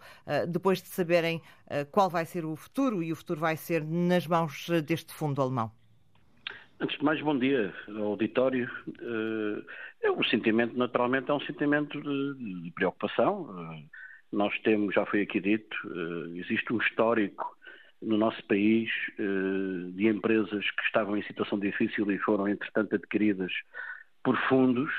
[0.48, 1.42] depois de saberem
[1.92, 5.70] qual vai ser o futuro e o futuro vai ser nas mãos deste fundo alemão?
[6.80, 8.70] Antes de mais, bom dia ao auditório.
[10.02, 13.84] É, o sentimento, naturalmente, é um sentimento de preocupação.
[14.32, 15.76] Nós temos, já foi aqui dito,
[16.34, 17.54] existe um histórico
[18.00, 18.88] no nosso país
[19.92, 23.52] de empresas que estavam em situação difícil e foram, entretanto, adquiridas
[24.22, 24.90] por fundos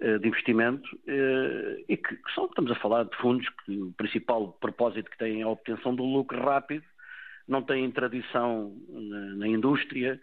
[0.00, 0.88] de investimento
[1.88, 5.40] e que, que são, estamos a falar de fundos que o principal propósito que têm
[5.40, 6.84] é a obtenção do lucro rápido,
[7.48, 10.20] não têm tradição na, na indústria,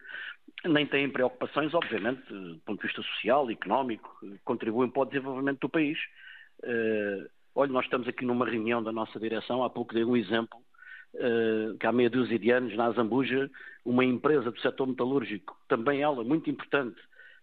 [0.63, 5.69] nem têm preocupações, obviamente, do ponto de vista social, económico, contribuem para o desenvolvimento do
[5.69, 5.97] país.
[6.63, 10.57] Uh, olha, nós estamos aqui numa reunião da nossa direção, há pouco dei um exemplo,
[11.79, 13.49] que há meia dúzia de anos, na Azambuja,
[13.85, 16.99] uma empresa do setor metalúrgico, também ela muito importante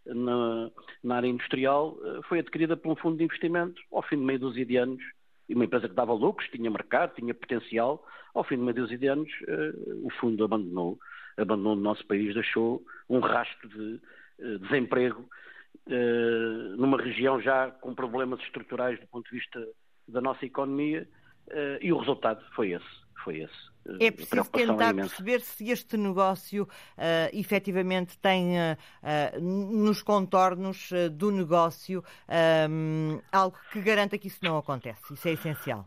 [0.06, 0.70] na,
[1.02, 4.38] na área industrial, uh, foi adquirida por um fundo de investimento ao fim de meia
[4.38, 5.02] dúzia de anos,
[5.48, 8.98] e uma empresa que dava lucros, tinha mercado, tinha potencial, ao fim de meia dúzia
[8.98, 9.30] de anos,
[10.02, 10.98] o fundo abandonou
[11.36, 14.00] abandonou o nosso país, deixou um rastro de
[14.38, 15.28] uh, desemprego
[16.76, 19.66] numa região já com problemas estruturais do ponto de vista
[20.06, 21.08] da nossa economia
[21.80, 23.02] e o resultado foi esse.
[23.24, 23.71] Foi esse.
[24.00, 26.68] É preciso tentar é perceber se este negócio uh,
[27.32, 32.04] efetivamente tem uh, uh, nos contornos do negócio
[33.30, 35.12] algo que garanta que isso não acontece.
[35.12, 35.84] Isso é essencial.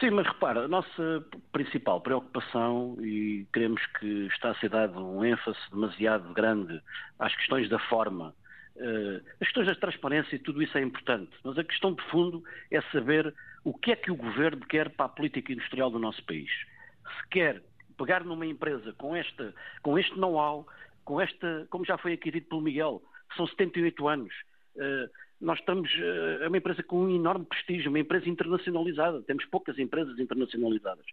[0.00, 5.24] Sim, mas repara, a nossa principal preocupação, e queremos que está a ser dado um
[5.24, 6.82] ênfase demasiado grande
[7.18, 8.34] às questões da forma,
[8.76, 12.42] uh, as questões da transparência e tudo isso é importante, mas a questão de fundo
[12.68, 13.32] é saber
[13.62, 16.50] o que é que o governo quer para a política industrial do nosso país.
[17.06, 17.62] Se quer
[17.96, 20.66] pegar numa empresa com, esta, com este know-how,
[21.04, 23.02] com esta, como já foi aqui dito pelo Miguel,
[23.36, 24.34] são 78 anos.
[24.76, 25.08] Uh,
[25.40, 29.78] nós estamos, eh, é uma empresa com um enorme prestígio, uma empresa internacionalizada, temos poucas
[29.78, 31.04] empresas internacionalizadas.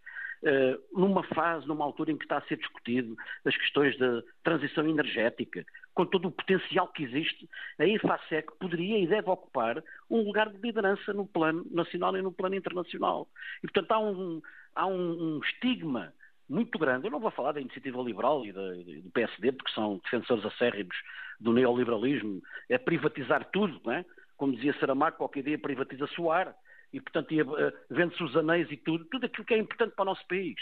[0.43, 4.85] Uh, numa fase, numa altura em que está a ser discutido as questões da transição
[4.85, 10.49] energética, com todo o potencial que existe, a IFASEC poderia e deve ocupar um lugar
[10.49, 13.27] de liderança no plano nacional e no plano internacional.
[13.59, 14.41] E, portanto, há um,
[14.75, 16.13] há um, estigma
[16.49, 17.07] muito grande.
[17.07, 20.95] Eu não vou falar da iniciativa liberal e do PSD, porque são defensores acérrimos
[21.39, 24.05] do neoliberalismo, é privatizar tudo, não é?
[24.35, 26.53] Como dizia Saramago, qualquer dia privatiza-se o ar
[26.93, 30.05] e, portanto, uh, vende-se os anéis e tudo, tudo aquilo que é importante para o
[30.05, 30.55] nosso país.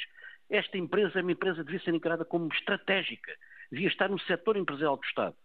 [0.50, 3.32] Esta empresa é uma empresa que devia ser encarada como estratégica,
[3.72, 5.36] devia estar no setor empresarial do Estado.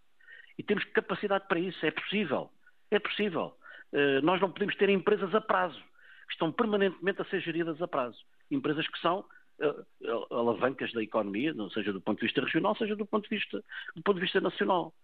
[0.59, 2.51] E temos capacidade para isso, é possível.
[2.91, 3.57] É possível.
[3.93, 5.81] Uh, nós não podemos ter empresas a prazo,
[6.27, 8.19] que estão permanentemente a ser geridas a prazo.
[8.51, 9.25] Empresas que são
[9.61, 13.63] uh, alavancas da economia, seja do ponto de vista regional, seja do ponto de vista,
[13.95, 14.95] do ponto de vista nacional.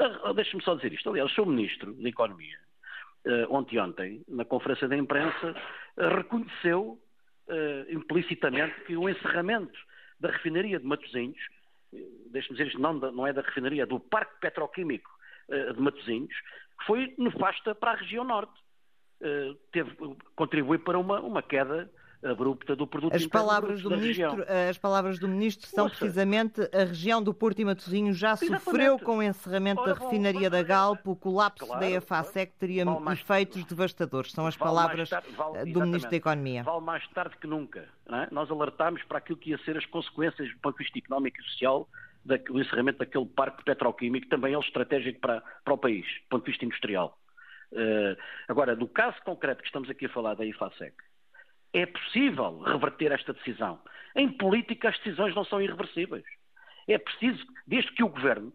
[0.00, 1.10] Ah, deixe-me só dizer isto.
[1.10, 2.58] Aliás, o seu Ministro da Economia,
[3.50, 5.54] ontem, ontem, na conferência da imprensa,
[5.96, 6.98] uh, reconheceu
[7.48, 9.78] uh, implicitamente que o encerramento
[10.20, 11.38] da refinaria de Matosinhos,
[12.30, 15.08] deixe-me dizer isto, não, não é da refinaria, é do Parque Petroquímico
[15.48, 16.34] de Matosinhos,
[16.84, 18.52] foi nefasta para a região norte.
[19.70, 19.90] teve,
[20.34, 21.88] contribuiu para uma, uma queda
[22.22, 27.22] abrupta do produto as palavras do ministro As palavras do ministro são precisamente a região
[27.22, 28.64] do Porto e Matosinhos já Exatamente.
[28.64, 32.84] sofreu com o encerramento Ora, da refinaria da Galp, o colapso claro, da EFASEC teria
[32.84, 34.32] mais, efeitos devastadores.
[34.32, 36.62] São as palavras tarde, vale, do ministro da Economia.
[36.62, 37.88] Vale mais tarde que nunca.
[38.10, 38.28] É?
[38.32, 41.44] Nós alertámos para aquilo que ia ser as consequências do ponto de vista económico e
[41.44, 41.88] social
[42.24, 46.50] do encerramento daquele parque petroquímico, também é estratégico para, para o país, do ponto de
[46.50, 47.18] vista industrial.
[47.72, 48.16] Uh,
[48.48, 50.94] agora, no caso concreto que estamos aqui a falar da IFASEC,
[51.72, 53.80] é possível reverter esta decisão.
[54.16, 56.24] Em política, as decisões não são irreversíveis.
[56.88, 58.52] É preciso, desde que o governo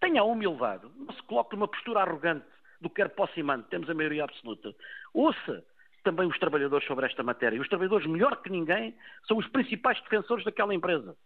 [0.00, 2.46] tenha a humildade, não se coloque numa postura arrogante
[2.80, 4.74] do que quer posse temos a maioria absoluta.
[5.12, 5.64] Ouça
[6.02, 7.60] também os trabalhadores sobre esta matéria.
[7.60, 8.94] Os trabalhadores, melhor que ninguém,
[9.26, 11.16] são os principais defensores daquela empresa.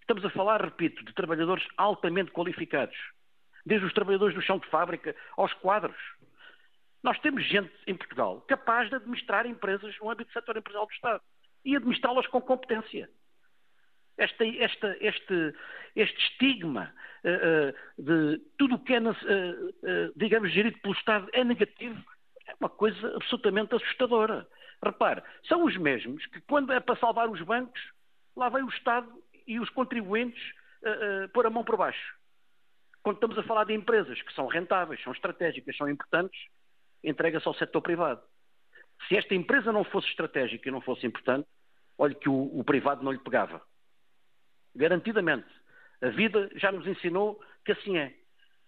[0.00, 2.96] Estamos a falar, repito, de trabalhadores altamente qualificados,
[3.64, 5.96] desde os trabalhadores do chão de fábrica aos quadros.
[7.02, 10.92] Nós temos gente em Portugal capaz de administrar empresas no âmbito do setor empresarial do
[10.92, 11.22] Estado
[11.64, 13.10] e administrá-las com competência.
[14.16, 15.54] Esta, esta, este,
[15.96, 22.04] este, estigma uh, de tudo o que é, uh, digamos, gerido pelo Estado é negativo
[22.46, 24.46] é uma coisa absolutamente assustadora.
[24.84, 27.80] Repare, são os mesmos que, quando é para salvar os bancos,
[28.36, 29.10] lá vem o Estado
[29.46, 30.42] e os contribuintes
[30.82, 32.14] uh, pôr a mão por baixo.
[33.02, 36.38] Quando estamos a falar de empresas que são rentáveis, são estratégicas, são importantes,
[37.02, 38.22] entrega-se ao setor privado.
[39.08, 41.48] Se esta empresa não fosse estratégica e não fosse importante,
[41.98, 43.60] olhe que o, o privado não lhe pegava.
[44.74, 45.48] Garantidamente.
[46.00, 48.14] A vida já nos ensinou que assim é.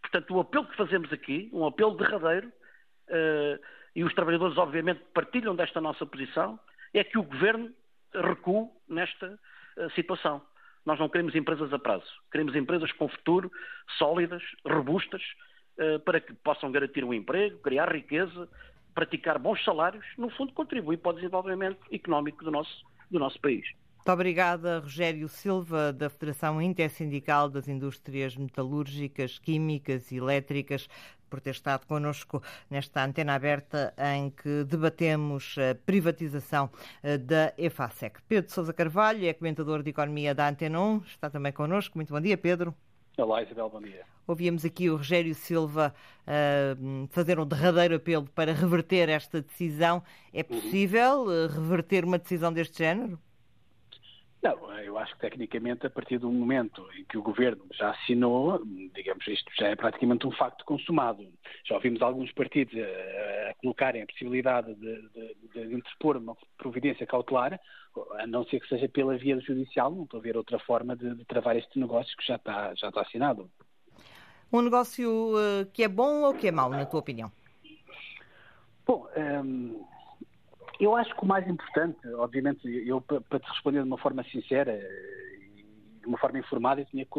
[0.00, 3.64] Portanto, o apelo que fazemos aqui, um apelo derradeiro, uh,
[3.96, 6.58] e os trabalhadores, obviamente, partilham desta nossa posição,
[6.92, 7.72] é que o governo
[8.12, 9.38] recue nesta
[9.76, 10.42] uh, situação.
[10.84, 13.50] Nós não queremos empresas a prazo, queremos empresas com futuro,
[13.96, 15.22] sólidas, robustas,
[16.04, 18.48] para que possam garantir um emprego, criar riqueza,
[18.94, 23.66] praticar bons salários, no fundo, contribuir para o desenvolvimento económico do nosso, do nosso país.
[24.04, 30.88] Muito obrigada, Rogério Silva, da Federação Intersindical das Indústrias Metalúrgicas, Químicas e Elétricas,
[31.30, 36.70] por ter estado connosco nesta antena aberta em que debatemos a privatização
[37.02, 38.20] eh, da EFASEC.
[38.28, 41.96] Pedro Sousa Carvalho é comentador de Economia da Antena 1, está também connosco.
[41.96, 42.74] Muito bom dia, Pedro.
[43.16, 44.04] Olá, Isabel, bom dia.
[44.26, 45.94] Ouvíamos aqui o Rogério Silva
[46.26, 50.02] uh, fazer um derradeiro apelo para reverter esta decisão.
[50.32, 50.60] É uhum.
[50.60, 53.16] possível uh, reverter uma decisão deste género?
[54.44, 58.62] Não, eu acho que tecnicamente, a partir do momento em que o governo já assinou,
[58.94, 61.26] digamos, isto já é praticamente um facto consumado.
[61.66, 67.06] Já ouvimos alguns partidos a, a colocarem a possibilidade de, de, de, interpor uma providência
[67.06, 67.58] cautelar,
[68.18, 71.14] a não ser que seja pela via judicial, não estou a ver outra forma de,
[71.14, 73.50] de travar este negócio que já está, já está assinado.
[74.52, 77.32] Um negócio uh, que é bom ou que é mau, na tua opinião?
[78.86, 79.82] Bom, ehm,
[80.80, 84.72] eu acho que o mais importante, obviamente, eu para te responder de uma forma sincera
[84.74, 85.62] e
[86.00, 87.10] de uma forma informada, eu tinha que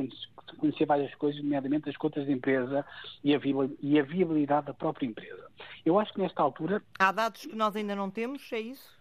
[0.58, 2.86] conhecer várias coisas, nomeadamente as contas de empresa
[3.24, 5.50] e a viabilidade da própria empresa.
[5.86, 6.82] Eu acho que nesta altura.
[7.00, 8.96] Há dados que nós ainda não temos, é isso?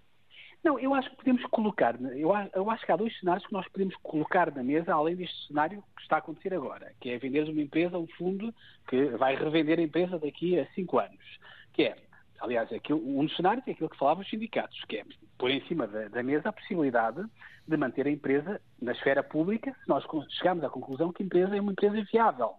[0.64, 3.68] Não, eu acho que podemos colocar, eu, eu acho que há dois cenários que nós
[3.68, 7.46] podemos colocar na mesa, além deste cenário que está a acontecer agora, que é vender
[7.50, 8.54] uma empresa, um fundo
[8.88, 11.38] que vai revender a empresa daqui a cinco anos,
[11.74, 11.96] que é
[12.44, 15.04] Aliás, é aquilo, um dos cenários é aquilo que falavam os sindicatos, que é
[15.38, 17.24] pôr em cima da, da, mesa a possibilidade
[17.66, 21.57] de manter a empresa na esfera pública, se nós chegarmos à conclusão que a empresa
[21.57, 22.50] é uma empresa viável.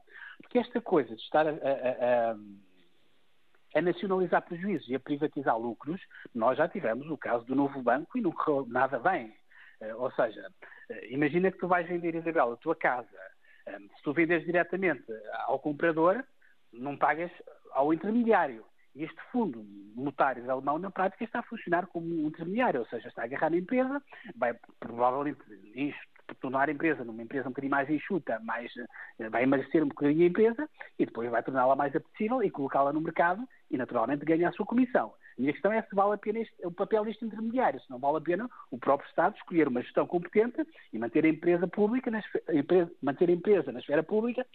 [0.42, 2.36] Porque esta coisa de estar a, a, a,
[3.76, 6.02] a nacionalizar prejuízos e a privatizar lucros,
[6.34, 9.36] nós já tivemos o caso do novo banco e não correu nada bem.
[9.82, 10.50] Uh, ou seja,
[10.90, 13.08] uh, imagina que tu vais vender, Isabel, a tua casa.
[13.68, 15.06] Uh, se tu vendes diretamente
[15.46, 16.24] ao comprador,
[16.74, 17.30] não pagas
[17.72, 18.66] ao intermediário.
[18.96, 23.24] Este fundo monetário alemão, na prática, está a funcionar como um intermediário, ou seja, está
[23.24, 24.02] a agarrar na empresa,
[24.36, 25.40] vai provavelmente
[26.40, 28.72] tornar a empresa numa empresa um bocadinho mais enxuta, mais,
[29.20, 32.92] eh, vai emagrecer um bocadinho a empresa e depois vai torná-la mais apetecível e colocá-la
[32.92, 35.14] no mercado e, naturalmente, ganha a sua comissão.
[35.38, 38.00] A minha questão é se vale a pena este, o papel deste intermediário, se não
[38.00, 42.10] vale a pena o próprio Estado escolher uma gestão competente e manter a empresa pública,
[42.10, 44.46] na esfera, manter a empresa na esfera pública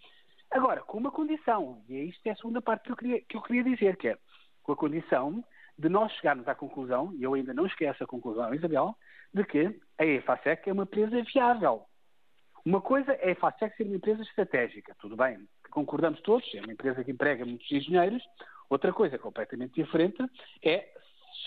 [0.50, 3.36] Agora, com uma condição, e é isto é a segunda parte que eu queria, que
[3.36, 4.18] eu queria dizer, que é
[4.62, 5.44] com a condição
[5.78, 8.94] de nós chegarmos à conclusão, e eu ainda não esqueço a conclusão, Isabel,
[9.32, 11.84] de que a EFASEC é uma empresa viável.
[12.64, 16.72] Uma coisa é a EFASEC ser uma empresa estratégica, tudo bem, concordamos todos, é uma
[16.72, 18.22] empresa que emprega muitos engenheiros.
[18.68, 20.22] Outra coisa completamente diferente
[20.62, 20.92] é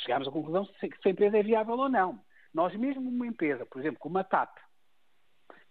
[0.02, 2.19] chegarmos à conclusão se a empresa é viável ou não.
[2.54, 4.58] Nós mesmo uma empresa, por exemplo, como a TAP,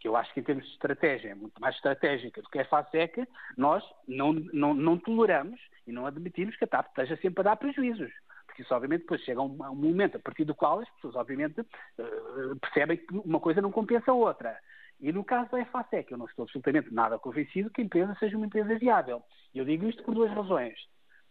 [0.03, 2.65] que eu acho que em termos de estratégia é muito mais estratégica do que a
[2.65, 3.25] FASEC,
[3.57, 7.57] nós não, não, não toleramos e não admitimos que a TAP esteja sempre a dar
[7.57, 8.11] prejuízos.
[8.45, 11.61] Porque isso, obviamente, depois chega um, um momento a partir do qual as pessoas, obviamente,
[11.61, 14.59] uh, percebem que uma coisa não compensa a outra.
[15.01, 18.37] E no caso da FASEC, eu não estou absolutamente nada convencido que a empresa seja
[18.37, 19.23] uma empresa viável.
[19.55, 20.75] Eu digo isto por duas razões.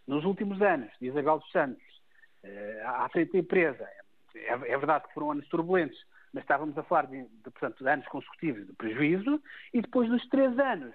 [0.08, 1.84] Nos últimos anos, de Isabel dos Santos,
[2.46, 3.84] uh, à frente da empresa,
[4.34, 6.00] é, é verdade que foram anos turbulentos,
[6.34, 9.42] mas estávamos a falar de, de, portanto, de anos consecutivos de prejuízo
[9.74, 10.94] e depois dos três anos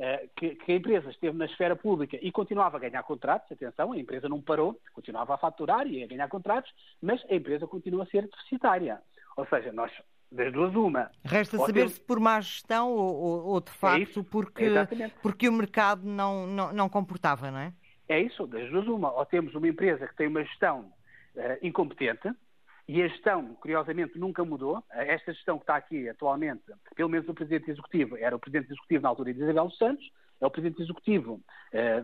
[0.00, 3.92] uh, que, que, a empresa esteve na esfera pública e continuava a ganhar contratos, atenção,
[3.92, 8.04] a empresa não parou, continuava a faturar e a ganhar contratos, mas a empresa continua
[8.04, 9.00] a ser deficitária.
[9.36, 9.92] Ou seja, nós
[10.30, 11.10] das duas uma.
[11.24, 14.70] Resta saber se por má gestão ou, ou, ou de é facto é porque,
[15.22, 17.72] porque o mercado não, não, não comportava, não é?
[18.08, 19.12] É isso, das duas uma.
[19.12, 20.92] Ou temos uma empresa que tem uma gestão
[21.36, 22.30] uh, incompetente,
[22.88, 24.82] e a gestão, curiosamente, nunca mudou.
[24.92, 26.62] Esta gestão que está aqui atualmente,
[26.94, 30.12] pelo menos o Presidente Executivo, era o Presidente Executivo na altura de Isabel dos Santos,
[30.40, 31.40] é o Presidente Executivo
[31.72, 32.02] eh,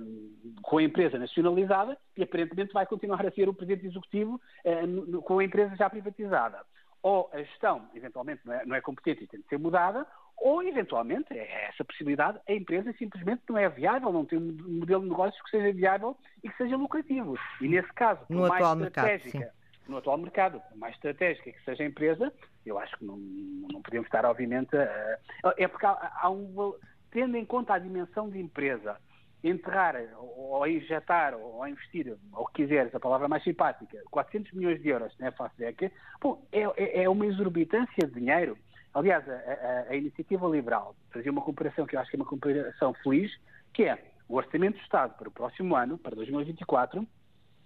[0.63, 5.23] com a empresa nacionalizada e aparentemente vai continuar a ser o Presidente Executivo eh, no,
[5.23, 6.59] com a empresa já privatizada.
[7.03, 10.07] Ou a gestão, eventualmente, não é, não é competente e tem de ser mudada,
[10.37, 15.03] ou, eventualmente, é essa possibilidade, a empresa simplesmente não é viável, não tem um modelo
[15.03, 17.39] de negócios que seja viável e que seja lucrativo.
[17.61, 21.83] E, nesse caso, no mais atual estratégica, mercado, no atual mercado, mais estratégica que seja
[21.83, 22.33] a empresa,
[22.65, 25.19] eu acho que não, não podemos estar, obviamente, a...
[25.57, 26.75] é porque há, há um...
[27.11, 28.97] Tendo em conta a dimensão de empresa,
[29.45, 35.13] enterrar ou injetar ou investir, ou quiseres, a palavra mais simpática, 400 milhões de euros
[35.19, 38.57] na FASEC, bom, é, é uma exorbitância de dinheiro.
[38.95, 42.29] Aliás, a, a, a, iniciativa liberal fazia uma comparação que eu acho que é uma
[42.29, 43.33] comparação feliz,
[43.73, 47.07] que é o Orçamento do Estado para o próximo ano, para 2024,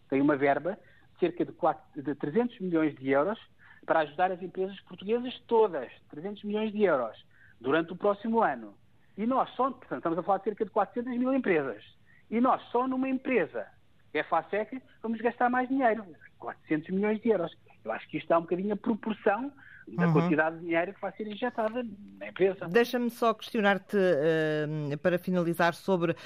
[0.08, 0.78] tem uma verba
[1.18, 3.38] cerca de, 4, de 300 milhões de euros
[3.84, 7.16] para ajudar as empresas portuguesas todas, 300 milhões de euros,
[7.60, 8.74] durante o próximo ano.
[9.16, 11.82] E nós só, portanto, estamos a falar de cerca de 400 mil empresas.
[12.30, 13.66] E nós só numa empresa,
[14.12, 16.04] é FASEC, vamos gastar mais dinheiro,
[16.38, 17.56] 400 milhões de euros.
[17.84, 19.52] Eu acho que isto dá um bocadinho a proporção
[19.94, 20.12] da uhum.
[20.12, 21.84] quantidade de dinheiro que vai ser injetada
[22.18, 22.66] na empresa.
[22.68, 26.16] Deixa-me só questionar-te uh, para finalizar sobre uh,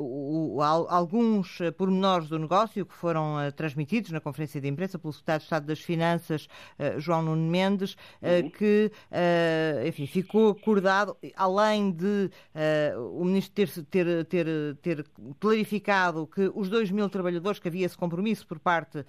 [0.00, 5.12] o, o, alguns pormenores do negócio que foram uh, transmitidos na conferência de imprensa pelo
[5.12, 6.48] Secretário de Estado das Finanças,
[6.98, 8.50] João Nuno Mendes, uhum.
[8.50, 8.90] que
[9.86, 12.30] enfim, ficou acordado, além de
[13.10, 15.04] o Ministro ter, ter, ter, ter
[15.40, 19.04] clarificado que os 2 mil trabalhadores, que havia esse compromisso por parte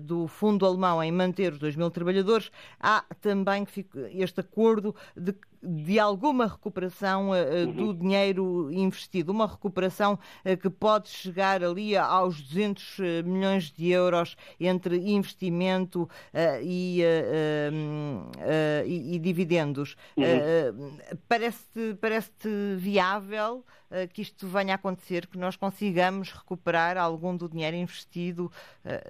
[0.00, 2.50] do Fundo Alemão em manter os 2 mil trabalhadores,
[2.84, 3.66] há também
[4.12, 11.08] este acordo de de alguma recuperação uh, do dinheiro investido, uma recuperação uh, que pode
[11.08, 16.08] chegar ali aos 200 milhões de euros entre investimento uh,
[16.62, 17.00] e,
[18.86, 19.96] e, e, dividendos.
[20.16, 20.96] Uhum.
[21.28, 22.30] Parece-te parece
[22.76, 23.64] viável
[24.12, 28.50] que isto venha a acontecer, que nós consigamos recuperar algum do dinheiro investido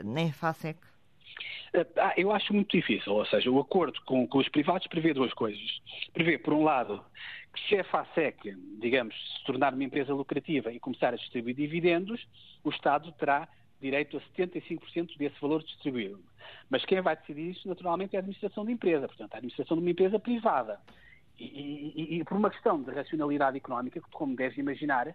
[0.05, 0.79] na FASEC?
[1.97, 5.33] Ah, eu acho muito difícil, ou seja, o acordo com, com os privados prevê duas
[5.35, 5.83] coisas.
[6.13, 7.05] Prevê, por um lado,
[7.53, 12.27] que se a FASEC, digamos, se tornar uma empresa lucrativa e começar a distribuir dividendos,
[12.63, 13.49] o Estado terá
[13.81, 16.19] direito a 75% desse valor distribuído.
[16.71, 19.83] Mas quem vai decidir isso, naturalmente, é a administração da empresa, portanto, a administração de
[19.83, 20.81] uma empresa privada.
[21.39, 25.15] E, e, e por uma questão de racionalidade económica, como deves imaginar,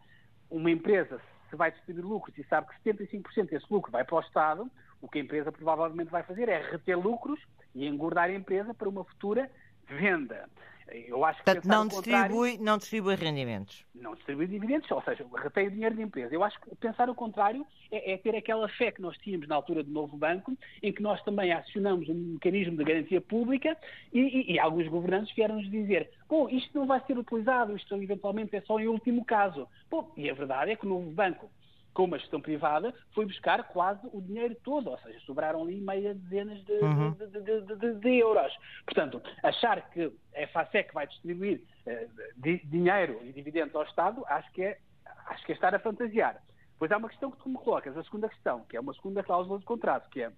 [0.50, 4.20] uma empresa, se vai distribuir lucros e sabe que 75% desse lucro vai para o
[4.20, 4.70] Estado,
[5.02, 7.40] o que a empresa provavelmente vai fazer é reter lucros
[7.74, 9.50] e engordar a empresa para uma futura
[9.88, 10.48] venda.
[10.92, 13.86] Eu acho que Portanto, não distribui, não distribui rendimentos.
[13.94, 16.34] Não distribui dividendos, ou seja, retém o dinheiro da empresa.
[16.34, 19.56] Eu acho que pensar o contrário é, é, ter aquela fé que nós tínhamos na
[19.56, 23.78] altura do novo banco, em que nós também acionamos um mecanismo de garantia pública
[24.12, 28.56] e, e, e alguns governantes vieram-nos dizer bom, isto não vai ser utilizado, isto eventualmente
[28.56, 29.68] é só em último caso.
[29.90, 31.50] Bom, e a verdade é que o novo banco
[31.94, 36.14] com uma gestão privada, foi buscar quase o dinheiro todo, ou seja, sobraram ali meia
[36.14, 37.12] dezenas de, uhum.
[37.12, 38.54] de, de, de, de euros.
[38.86, 44.64] Portanto, achar que a FASEC vai distribuir uh, dinheiro e dividendos ao Estado, acho que,
[44.64, 44.80] é,
[45.28, 46.42] acho que é estar a fantasiar.
[46.78, 49.22] Pois há uma questão que tu me colocas, a segunda questão, que é uma segunda
[49.22, 50.32] cláusula de contrato, que é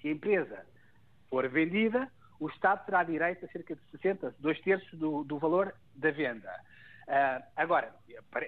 [0.00, 0.66] se a empresa
[1.30, 5.74] for vendida, o Estado terá direito a cerca de 60, dois terços do, do valor
[5.94, 6.50] da venda.
[7.06, 7.94] Uh, agora,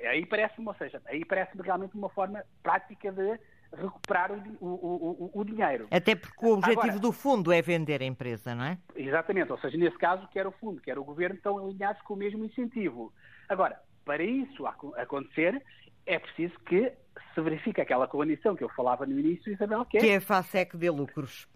[0.09, 3.39] aí parece-me, ou seja, aí parece-me realmente uma forma prática de
[3.75, 5.87] recuperar o, o, o, o, dinheiro.
[5.91, 8.79] Até porque o objetivo Agora, do fundo é vender a empresa, não é?
[8.95, 12.17] Exatamente, ou seja, nesse caso, quer o fundo, quer o governo estão alinhados com o
[12.17, 13.13] mesmo incentivo.
[13.49, 15.63] Agora, para isso acontecer,
[16.07, 16.93] é preciso que
[17.35, 20.01] se verifique aquela condição que eu falava no início, Isabel, que é...
[20.01, 21.49] Que é a FASEC de lucros.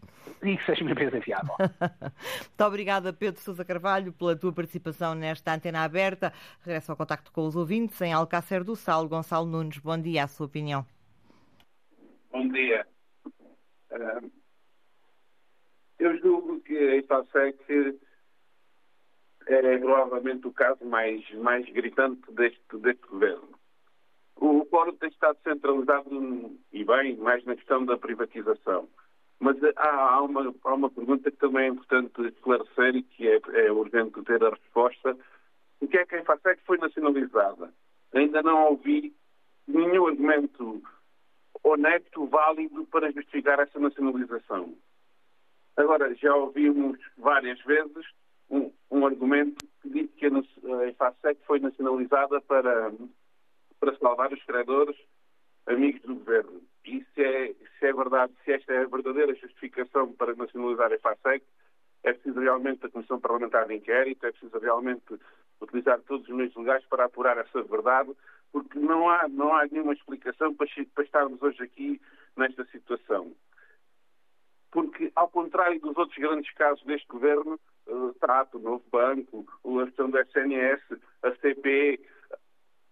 [0.42, 1.54] E que seja uma empresa viável.
[1.58, 6.32] Muito obrigada, Pedro Sousa Carvalho, pela tua participação nesta antena aberta.
[6.62, 9.08] Regresso ao contacto com os ouvintes em Alcácer do Sal.
[9.08, 10.84] Gonçalo Nunes, bom dia, a sua opinião.
[12.30, 12.86] Bom dia.
[13.90, 14.30] Uh,
[15.98, 17.98] eu julgo que a IFASEC
[19.46, 23.59] é provavelmente o caso mais, mais gritante deste, deste governo.
[24.40, 28.88] O Fórum tem estado centralizado, e bem, mais na questão da privatização.
[29.38, 33.40] Mas há, há, uma, há uma pergunta que também é importante esclarecer e que é,
[33.66, 35.16] é urgente ter a resposta.
[35.80, 37.72] O que é que a EFASEC foi nacionalizada?
[38.14, 39.14] Ainda não ouvi
[39.68, 40.82] nenhum argumento
[41.62, 44.74] honesto, válido para justificar essa nacionalização.
[45.76, 48.06] Agora, já ouvimos várias vezes
[48.50, 52.90] um, um argumento que diz que a EFASEC foi nacionalizada para,
[53.80, 54.96] para salvar os credores
[55.66, 56.62] amigos do governo.
[56.84, 60.94] E se é, se é verdade, se esta é a verdadeira justificação para nacionalizar a
[60.94, 61.44] EFASEC,
[62.02, 65.18] é preciso realmente a Comissão Parlamentar de Inquérito, é preciso realmente
[65.60, 68.10] utilizar todos os meios legais para apurar essa verdade,
[68.52, 72.00] porque não há, não há nenhuma explicação para, para estarmos hoje aqui
[72.36, 73.32] nesta situação.
[74.70, 79.44] Porque, ao contrário dos outros grandes casos deste governo, o TAP, o Novo Banco,
[79.80, 80.80] a questão do SNS,
[81.22, 82.00] a CP,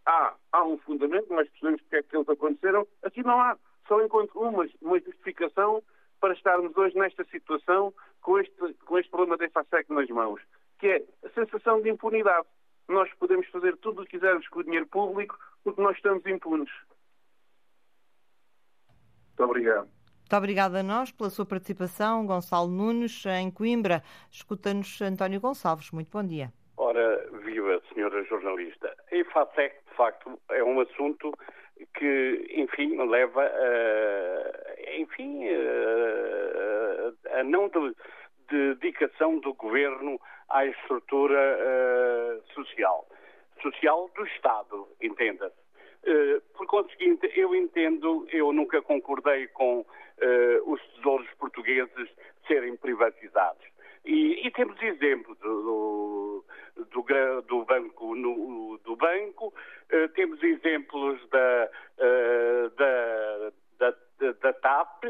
[0.08, 3.56] há, há um fundamento, nós percebemos porque é que eles aconteceram, aqui não há.
[3.86, 5.82] Só encontro uma, uma justificação
[6.20, 10.40] para estarmos hoje nesta situação com este, com este problema da EFASEC nas mãos,
[10.78, 12.46] que é a sensação de impunidade.
[12.88, 16.70] Nós podemos fazer tudo o que quisermos com o dinheiro público porque nós estamos impunes.
[19.28, 19.88] Muito obrigado.
[20.18, 24.02] Muito obrigada a nós pela sua participação, Gonçalo Nunes, em Coimbra.
[24.30, 25.90] Escuta-nos António Gonçalves.
[25.90, 26.52] Muito bom dia.
[26.76, 27.27] Ora,
[28.24, 28.94] jornalista.
[29.10, 31.32] A EFASEC, de facto, é um assunto
[31.94, 37.94] que, enfim, leva a, enfim, a, a não de,
[38.48, 43.06] de dedicação do governo à estrutura uh, social.
[43.62, 45.56] Social do Estado, entenda-se.
[46.04, 52.08] Uh, por conseguinte, eu entendo, eu nunca concordei com uh, os tesouros portugueses
[52.46, 53.66] serem privatizados.
[54.04, 56.44] E, e temos exemplos do,
[56.76, 59.48] do, do, banco, no, do banco
[59.92, 61.68] uh, temos exemplos da,
[62.76, 65.04] da, da, da, TAP,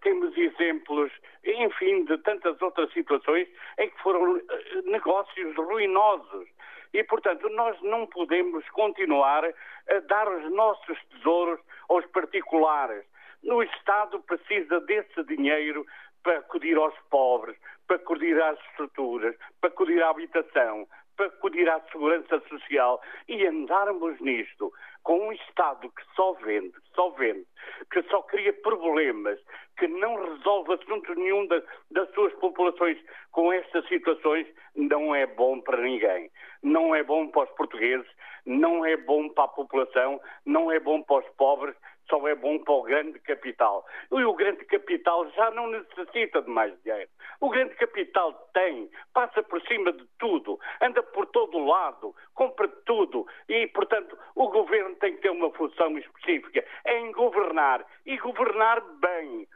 [0.00, 1.12] temos exemplos,
[1.44, 3.48] enfim, de tantas outras situações
[3.78, 4.40] em que foram
[4.84, 6.48] negócios ruinosos
[6.92, 13.04] e, portanto, nós não podemos continuar a dar os nossos tesouros aos particulares.
[13.44, 15.86] O Estado precisa desse dinheiro
[16.22, 17.56] para acudir aos pobres,
[17.88, 20.86] para acudir às estruturas, para acudir à habitação,
[21.16, 24.72] para acudir à segurança social e andarmos nisto
[25.02, 27.46] com um Estado que só vende, só vende,
[27.90, 29.40] que só cria problemas,
[29.78, 31.60] que não resolve assunto nenhum da,
[31.90, 32.98] das suas populações
[33.32, 36.30] com estas situações, não é bom para ninguém.
[36.62, 38.08] Não é bom para os portugueses,
[38.44, 41.74] não é bom para a população, não é bom para os pobres,
[42.08, 43.86] só é bom para o grande capital.
[44.10, 47.08] E o grande capital já não necessita de mais dinheiro.
[47.40, 53.26] O grande capital tem, passa por cima de tudo, anda por todo lado, compra tudo.
[53.48, 56.64] E, portanto, o governo tem que ter uma função específica.
[56.86, 57.84] Em governar.
[58.04, 59.46] E governar bem.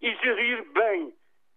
[0.00, 1.14] E gerir bem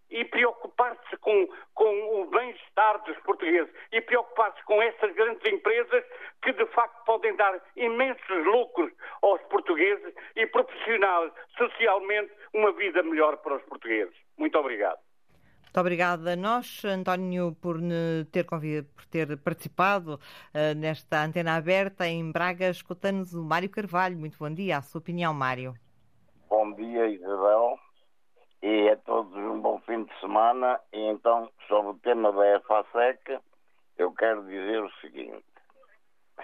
[0.09, 6.03] e preocupar-se com, com o bem-estar dos portugueses e preocupar-se com essas grandes empresas
[6.41, 8.91] que de facto podem dar imensos lucros
[9.21, 14.15] aos portugueses e proporcionar socialmente uma vida melhor para os portugueses.
[14.37, 14.99] Muito obrigado.
[15.63, 17.77] Muito obrigada a nós, António, por
[18.31, 22.71] ter, por ter participado uh, nesta antena aberta em Braga.
[22.71, 24.17] Escutando-nos o Mário Carvalho.
[24.17, 24.77] Muito bom dia.
[24.77, 25.75] A sua opinião, Mário.
[26.49, 27.79] Bom dia, Isabel
[28.61, 30.79] e a todos um bom fim de semana.
[30.91, 33.39] E então, sobre o tema da EFASEC,
[33.97, 35.45] eu quero dizer o seguinte: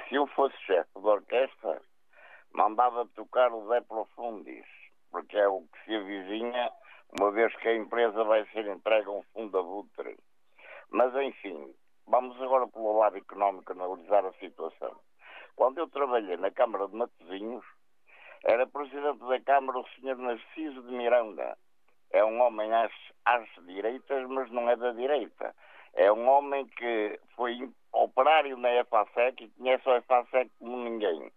[0.07, 1.82] se eu fosse chefe de orquestra,
[2.53, 4.66] mandava tocar o Zé Profundis,
[5.11, 6.72] porque é o que se avizinha,
[7.20, 10.18] uma vez que a empresa vai ser entregue a um fundo abutre.
[10.91, 11.74] Mas, enfim,
[12.07, 14.95] vamos agora pelo lado económico analisar a situação.
[15.55, 17.66] Quando eu trabalhei na Câmara de Matosinhos,
[18.43, 20.18] era presidente da Câmara o Sr.
[20.18, 21.57] Narciso de Miranda,
[22.12, 22.91] é um homem às,
[23.26, 25.56] às direitas, mas não é da direita.
[25.93, 31.32] É um homem que foi operário na EFASEC e conhece a EFASEC como ninguém.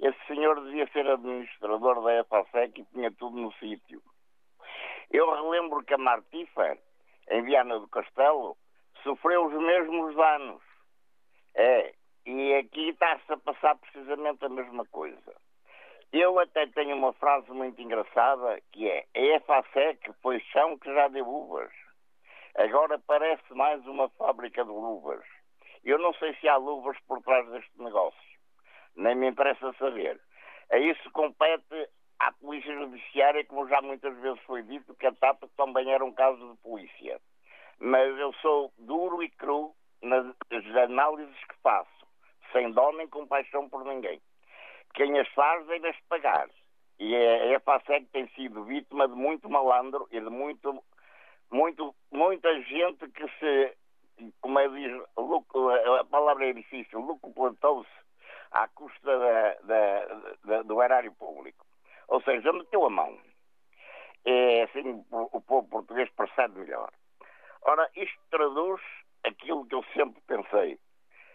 [0.00, 4.02] Esse senhor devia ser administrador da EFASEC e tinha tudo no sítio.
[5.10, 6.78] Eu relembro que a Martifa,
[7.30, 8.56] em Viana do Castelo,
[9.02, 10.62] sofreu os mesmos danos.
[11.54, 11.94] É,
[12.26, 15.34] e aqui está-se a passar precisamente a mesma coisa.
[16.16, 21.08] Eu até tenho uma frase muito engraçada que é a EFASEC foi chão que já
[21.08, 21.72] deu uvas.
[22.54, 25.24] Agora parece mais uma fábrica de luvas.
[25.82, 28.38] Eu não sei se há luvas por trás deste negócio.
[28.94, 30.20] Nem me interessa saber.
[30.70, 31.88] A isso compete
[32.20, 36.12] à Polícia Judiciária, como já muitas vezes foi dito, que a TAP também era um
[36.12, 37.20] caso de polícia.
[37.80, 40.24] Mas eu sou duro e cru nas
[40.76, 42.06] análises que faço,
[42.52, 44.22] sem dó nem compaixão por ninguém.
[44.94, 46.48] Quem as faz deve-as pagar.
[46.98, 50.82] E a EFASEC tem sido vítima de muito malandro e de muito,
[51.50, 53.76] muito, muita gente que se,
[54.40, 54.92] como é diz,
[56.00, 57.90] a palavra é difícil, lucuplantou-se
[58.52, 60.06] à custa da, da,
[60.44, 61.66] da, do erário público.
[62.06, 63.18] Ou seja, meteu a mão.
[64.24, 66.90] É assim o povo português percebe melhor.
[67.62, 68.80] Ora, isto traduz
[69.24, 70.78] aquilo que eu sempre pensei.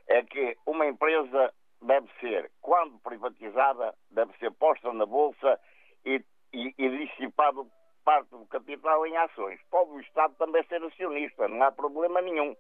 [0.07, 5.59] É que uma empresa deve ser, quando privatizada, deve ser posta na Bolsa
[6.05, 6.23] e,
[6.53, 7.69] e, e dissipado
[8.03, 9.59] parte do capital em ações.
[9.69, 12.55] Pode o Estado também ser acionista, não há problema nenhum.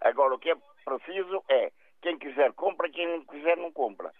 [0.00, 4.12] Agora, o que é preciso é quem quiser compra, quem não quiser não compra.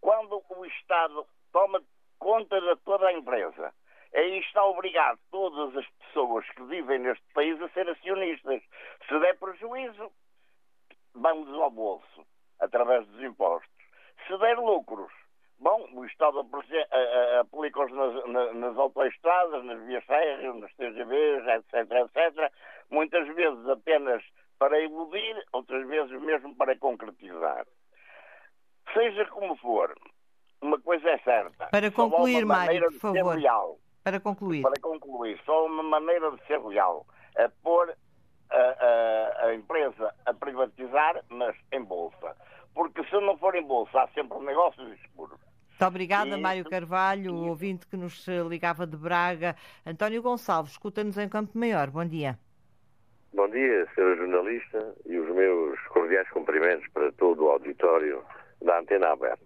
[0.00, 1.82] Quando o Estado toma
[2.18, 3.74] conta de toda a empresa,
[4.14, 8.62] aí está obrigado todas as pessoas que vivem neste país a ser acionistas.
[9.08, 10.12] Se der prejuízo,
[11.14, 13.70] vamos ao bolso através dos impostos.
[14.26, 15.12] Se der lucros,
[15.58, 16.46] bom, o Estado
[17.40, 22.52] aplica-os nas, nas autoestradas, nas vias férreas, nas TGVs, etc, etc,
[22.90, 24.22] muitas vezes apenas
[24.58, 27.66] para iludir, outras vezes mesmo para concretizar.
[28.92, 29.94] Seja como for,
[30.60, 31.66] uma coisa é certa.
[31.66, 33.36] Para concluir, Mário, por favor.
[33.36, 34.62] Leal, para concluir.
[34.62, 37.94] Para concluir, só uma maneira de ser leal é pôr
[38.54, 42.34] a, a, a empresa a privatizar, mas em bolsa
[42.74, 45.38] porque se não for em bolsa há sempre negócios escuros.
[45.70, 46.40] Muito obrigada, e...
[46.40, 49.56] Mário Carvalho, o ouvinte que nos ligava de Braga.
[49.86, 51.90] António Gonçalves, escuta-nos em Campo Maior.
[51.90, 52.38] Bom dia.
[53.32, 58.22] Bom dia, senhor jornalista, e os meus cordiais cumprimentos para todo o auditório
[58.62, 59.44] da Antena Aberta.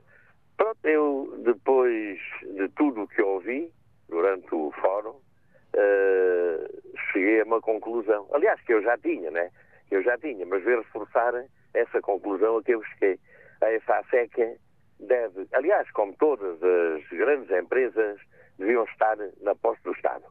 [0.58, 3.72] Pronto, eu, depois de tudo o que ouvi
[4.08, 8.28] durante o fórum, uh, cheguei a uma conclusão.
[8.32, 9.50] Aliás, que eu já tinha, né?
[9.90, 11.32] Eu já tinha, mas veio reforçar
[11.74, 13.18] essa conclusão a que eu cheguei.
[13.60, 14.58] A EFASEC
[15.00, 18.20] deve, aliás, como todas as grandes empresas,
[18.58, 20.24] deviam estar na posse do Estado.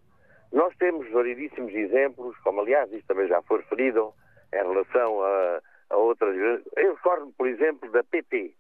[0.52, 4.14] Nós temos variedíssimos exemplos, como aliás isto também já foi referido,
[4.54, 6.36] em relação a, a outras.
[6.76, 8.54] Eu recordo, por exemplo, da PT.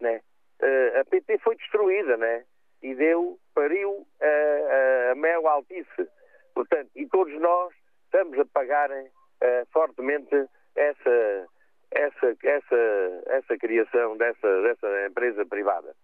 [0.00, 0.20] Né?
[0.60, 2.44] Uh, a PT foi destruída, né?
[2.82, 6.08] E deu, pariu a, a, a Mel Altice.
[6.54, 7.72] Portanto, e todos nós
[8.04, 10.34] estamos a pagar uh, fortemente
[10.74, 11.48] essa,
[11.90, 15.94] essa, essa, essa criação dessa, dessa empresa privada,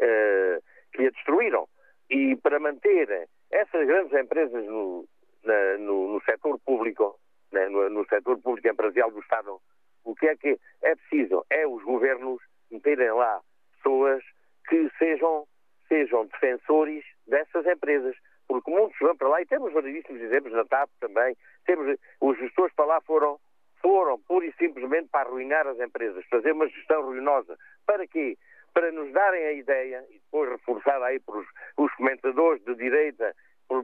[0.00, 1.68] uh, que a destruíram.
[2.10, 5.06] E para manter essas grandes empresas no,
[5.44, 7.18] na, no, no setor público,
[7.52, 9.60] né, no, no setor público empresarial do Estado,
[10.04, 11.44] o que é que é preciso?
[11.50, 12.40] É os governos
[12.70, 13.40] meterem lá
[13.76, 14.22] pessoas
[14.68, 15.46] que sejam,
[15.88, 18.16] sejam defensores dessas empresas.
[18.48, 21.36] Porque muitos vão para lá, e temos variedíssimos exemplos na TAP também,
[21.66, 23.38] temos, os gestores para lá foram
[23.80, 27.56] foram pura e simplesmente para arruinar as empresas, fazer uma gestão ruinosa.
[27.86, 28.36] Para quê?
[28.74, 31.46] Para nos darem a ideia, e depois reforçada aí por os,
[31.76, 33.34] os comentadores de direita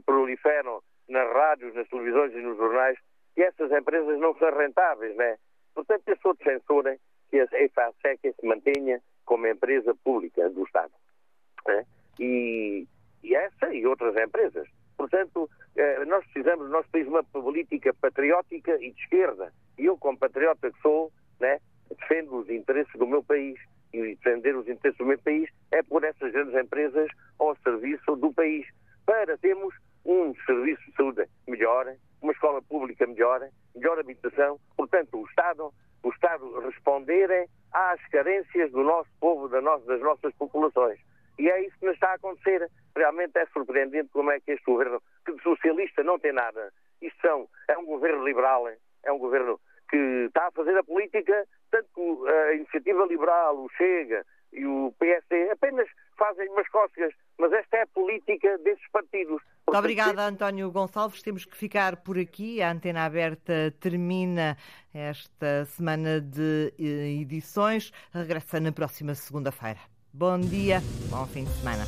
[0.04, 2.98] proliferam nas rádios, nas televisões e nos jornais,
[3.34, 5.36] que essas empresas não são rentáveis, né?
[5.74, 6.96] Portanto, eu sou defensora
[7.30, 10.92] que a EFASEC se mantenha como empresa pública do Estado.
[11.66, 11.84] Né?
[12.20, 12.86] E,
[13.24, 14.68] e essa e outras empresas.
[14.96, 19.52] Portanto, eh, nós precisamos, nós temos uma política patriótica e de esquerda.
[19.78, 21.10] E eu, como patriota que sou,
[21.40, 21.58] né,
[21.88, 23.58] defendo os interesses do meu país.
[23.92, 27.08] E defender os interesses do meu país é por essas grandes empresas
[27.38, 28.66] ao serviço do país.
[29.06, 34.58] Para termos um serviço de saúde melhor, uma escola pública melhor, melhor habitação.
[34.76, 35.72] Portanto, o Estado,
[36.02, 40.98] o Estado responder às carências do nosso povo, das nossas populações.
[41.38, 42.70] E é isso que nos está a acontecer.
[42.96, 46.72] Realmente é surpreendente como é que este governo, que de socialista não tem nada,
[47.02, 49.60] isto são, é um governo liberal, é um governo
[49.90, 55.50] que está a fazer a política, tanto a Iniciativa Liberal, o Chega e o PSD
[55.50, 59.42] apenas fazem umas cócegas, mas esta é a política desses partidos.
[59.66, 61.22] Muito obrigada, António Gonçalves.
[61.22, 62.62] Temos que ficar por aqui.
[62.62, 64.56] A Antena Aberta termina
[64.92, 67.90] esta semana de eh, edições.
[68.12, 69.93] Regressa na próxima segunda-feira.
[70.16, 71.84] Bom dia, bom fim de semana.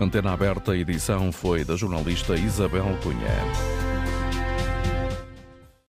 [0.00, 3.91] Antena Aberta, edição foi da jornalista Isabel Cunha.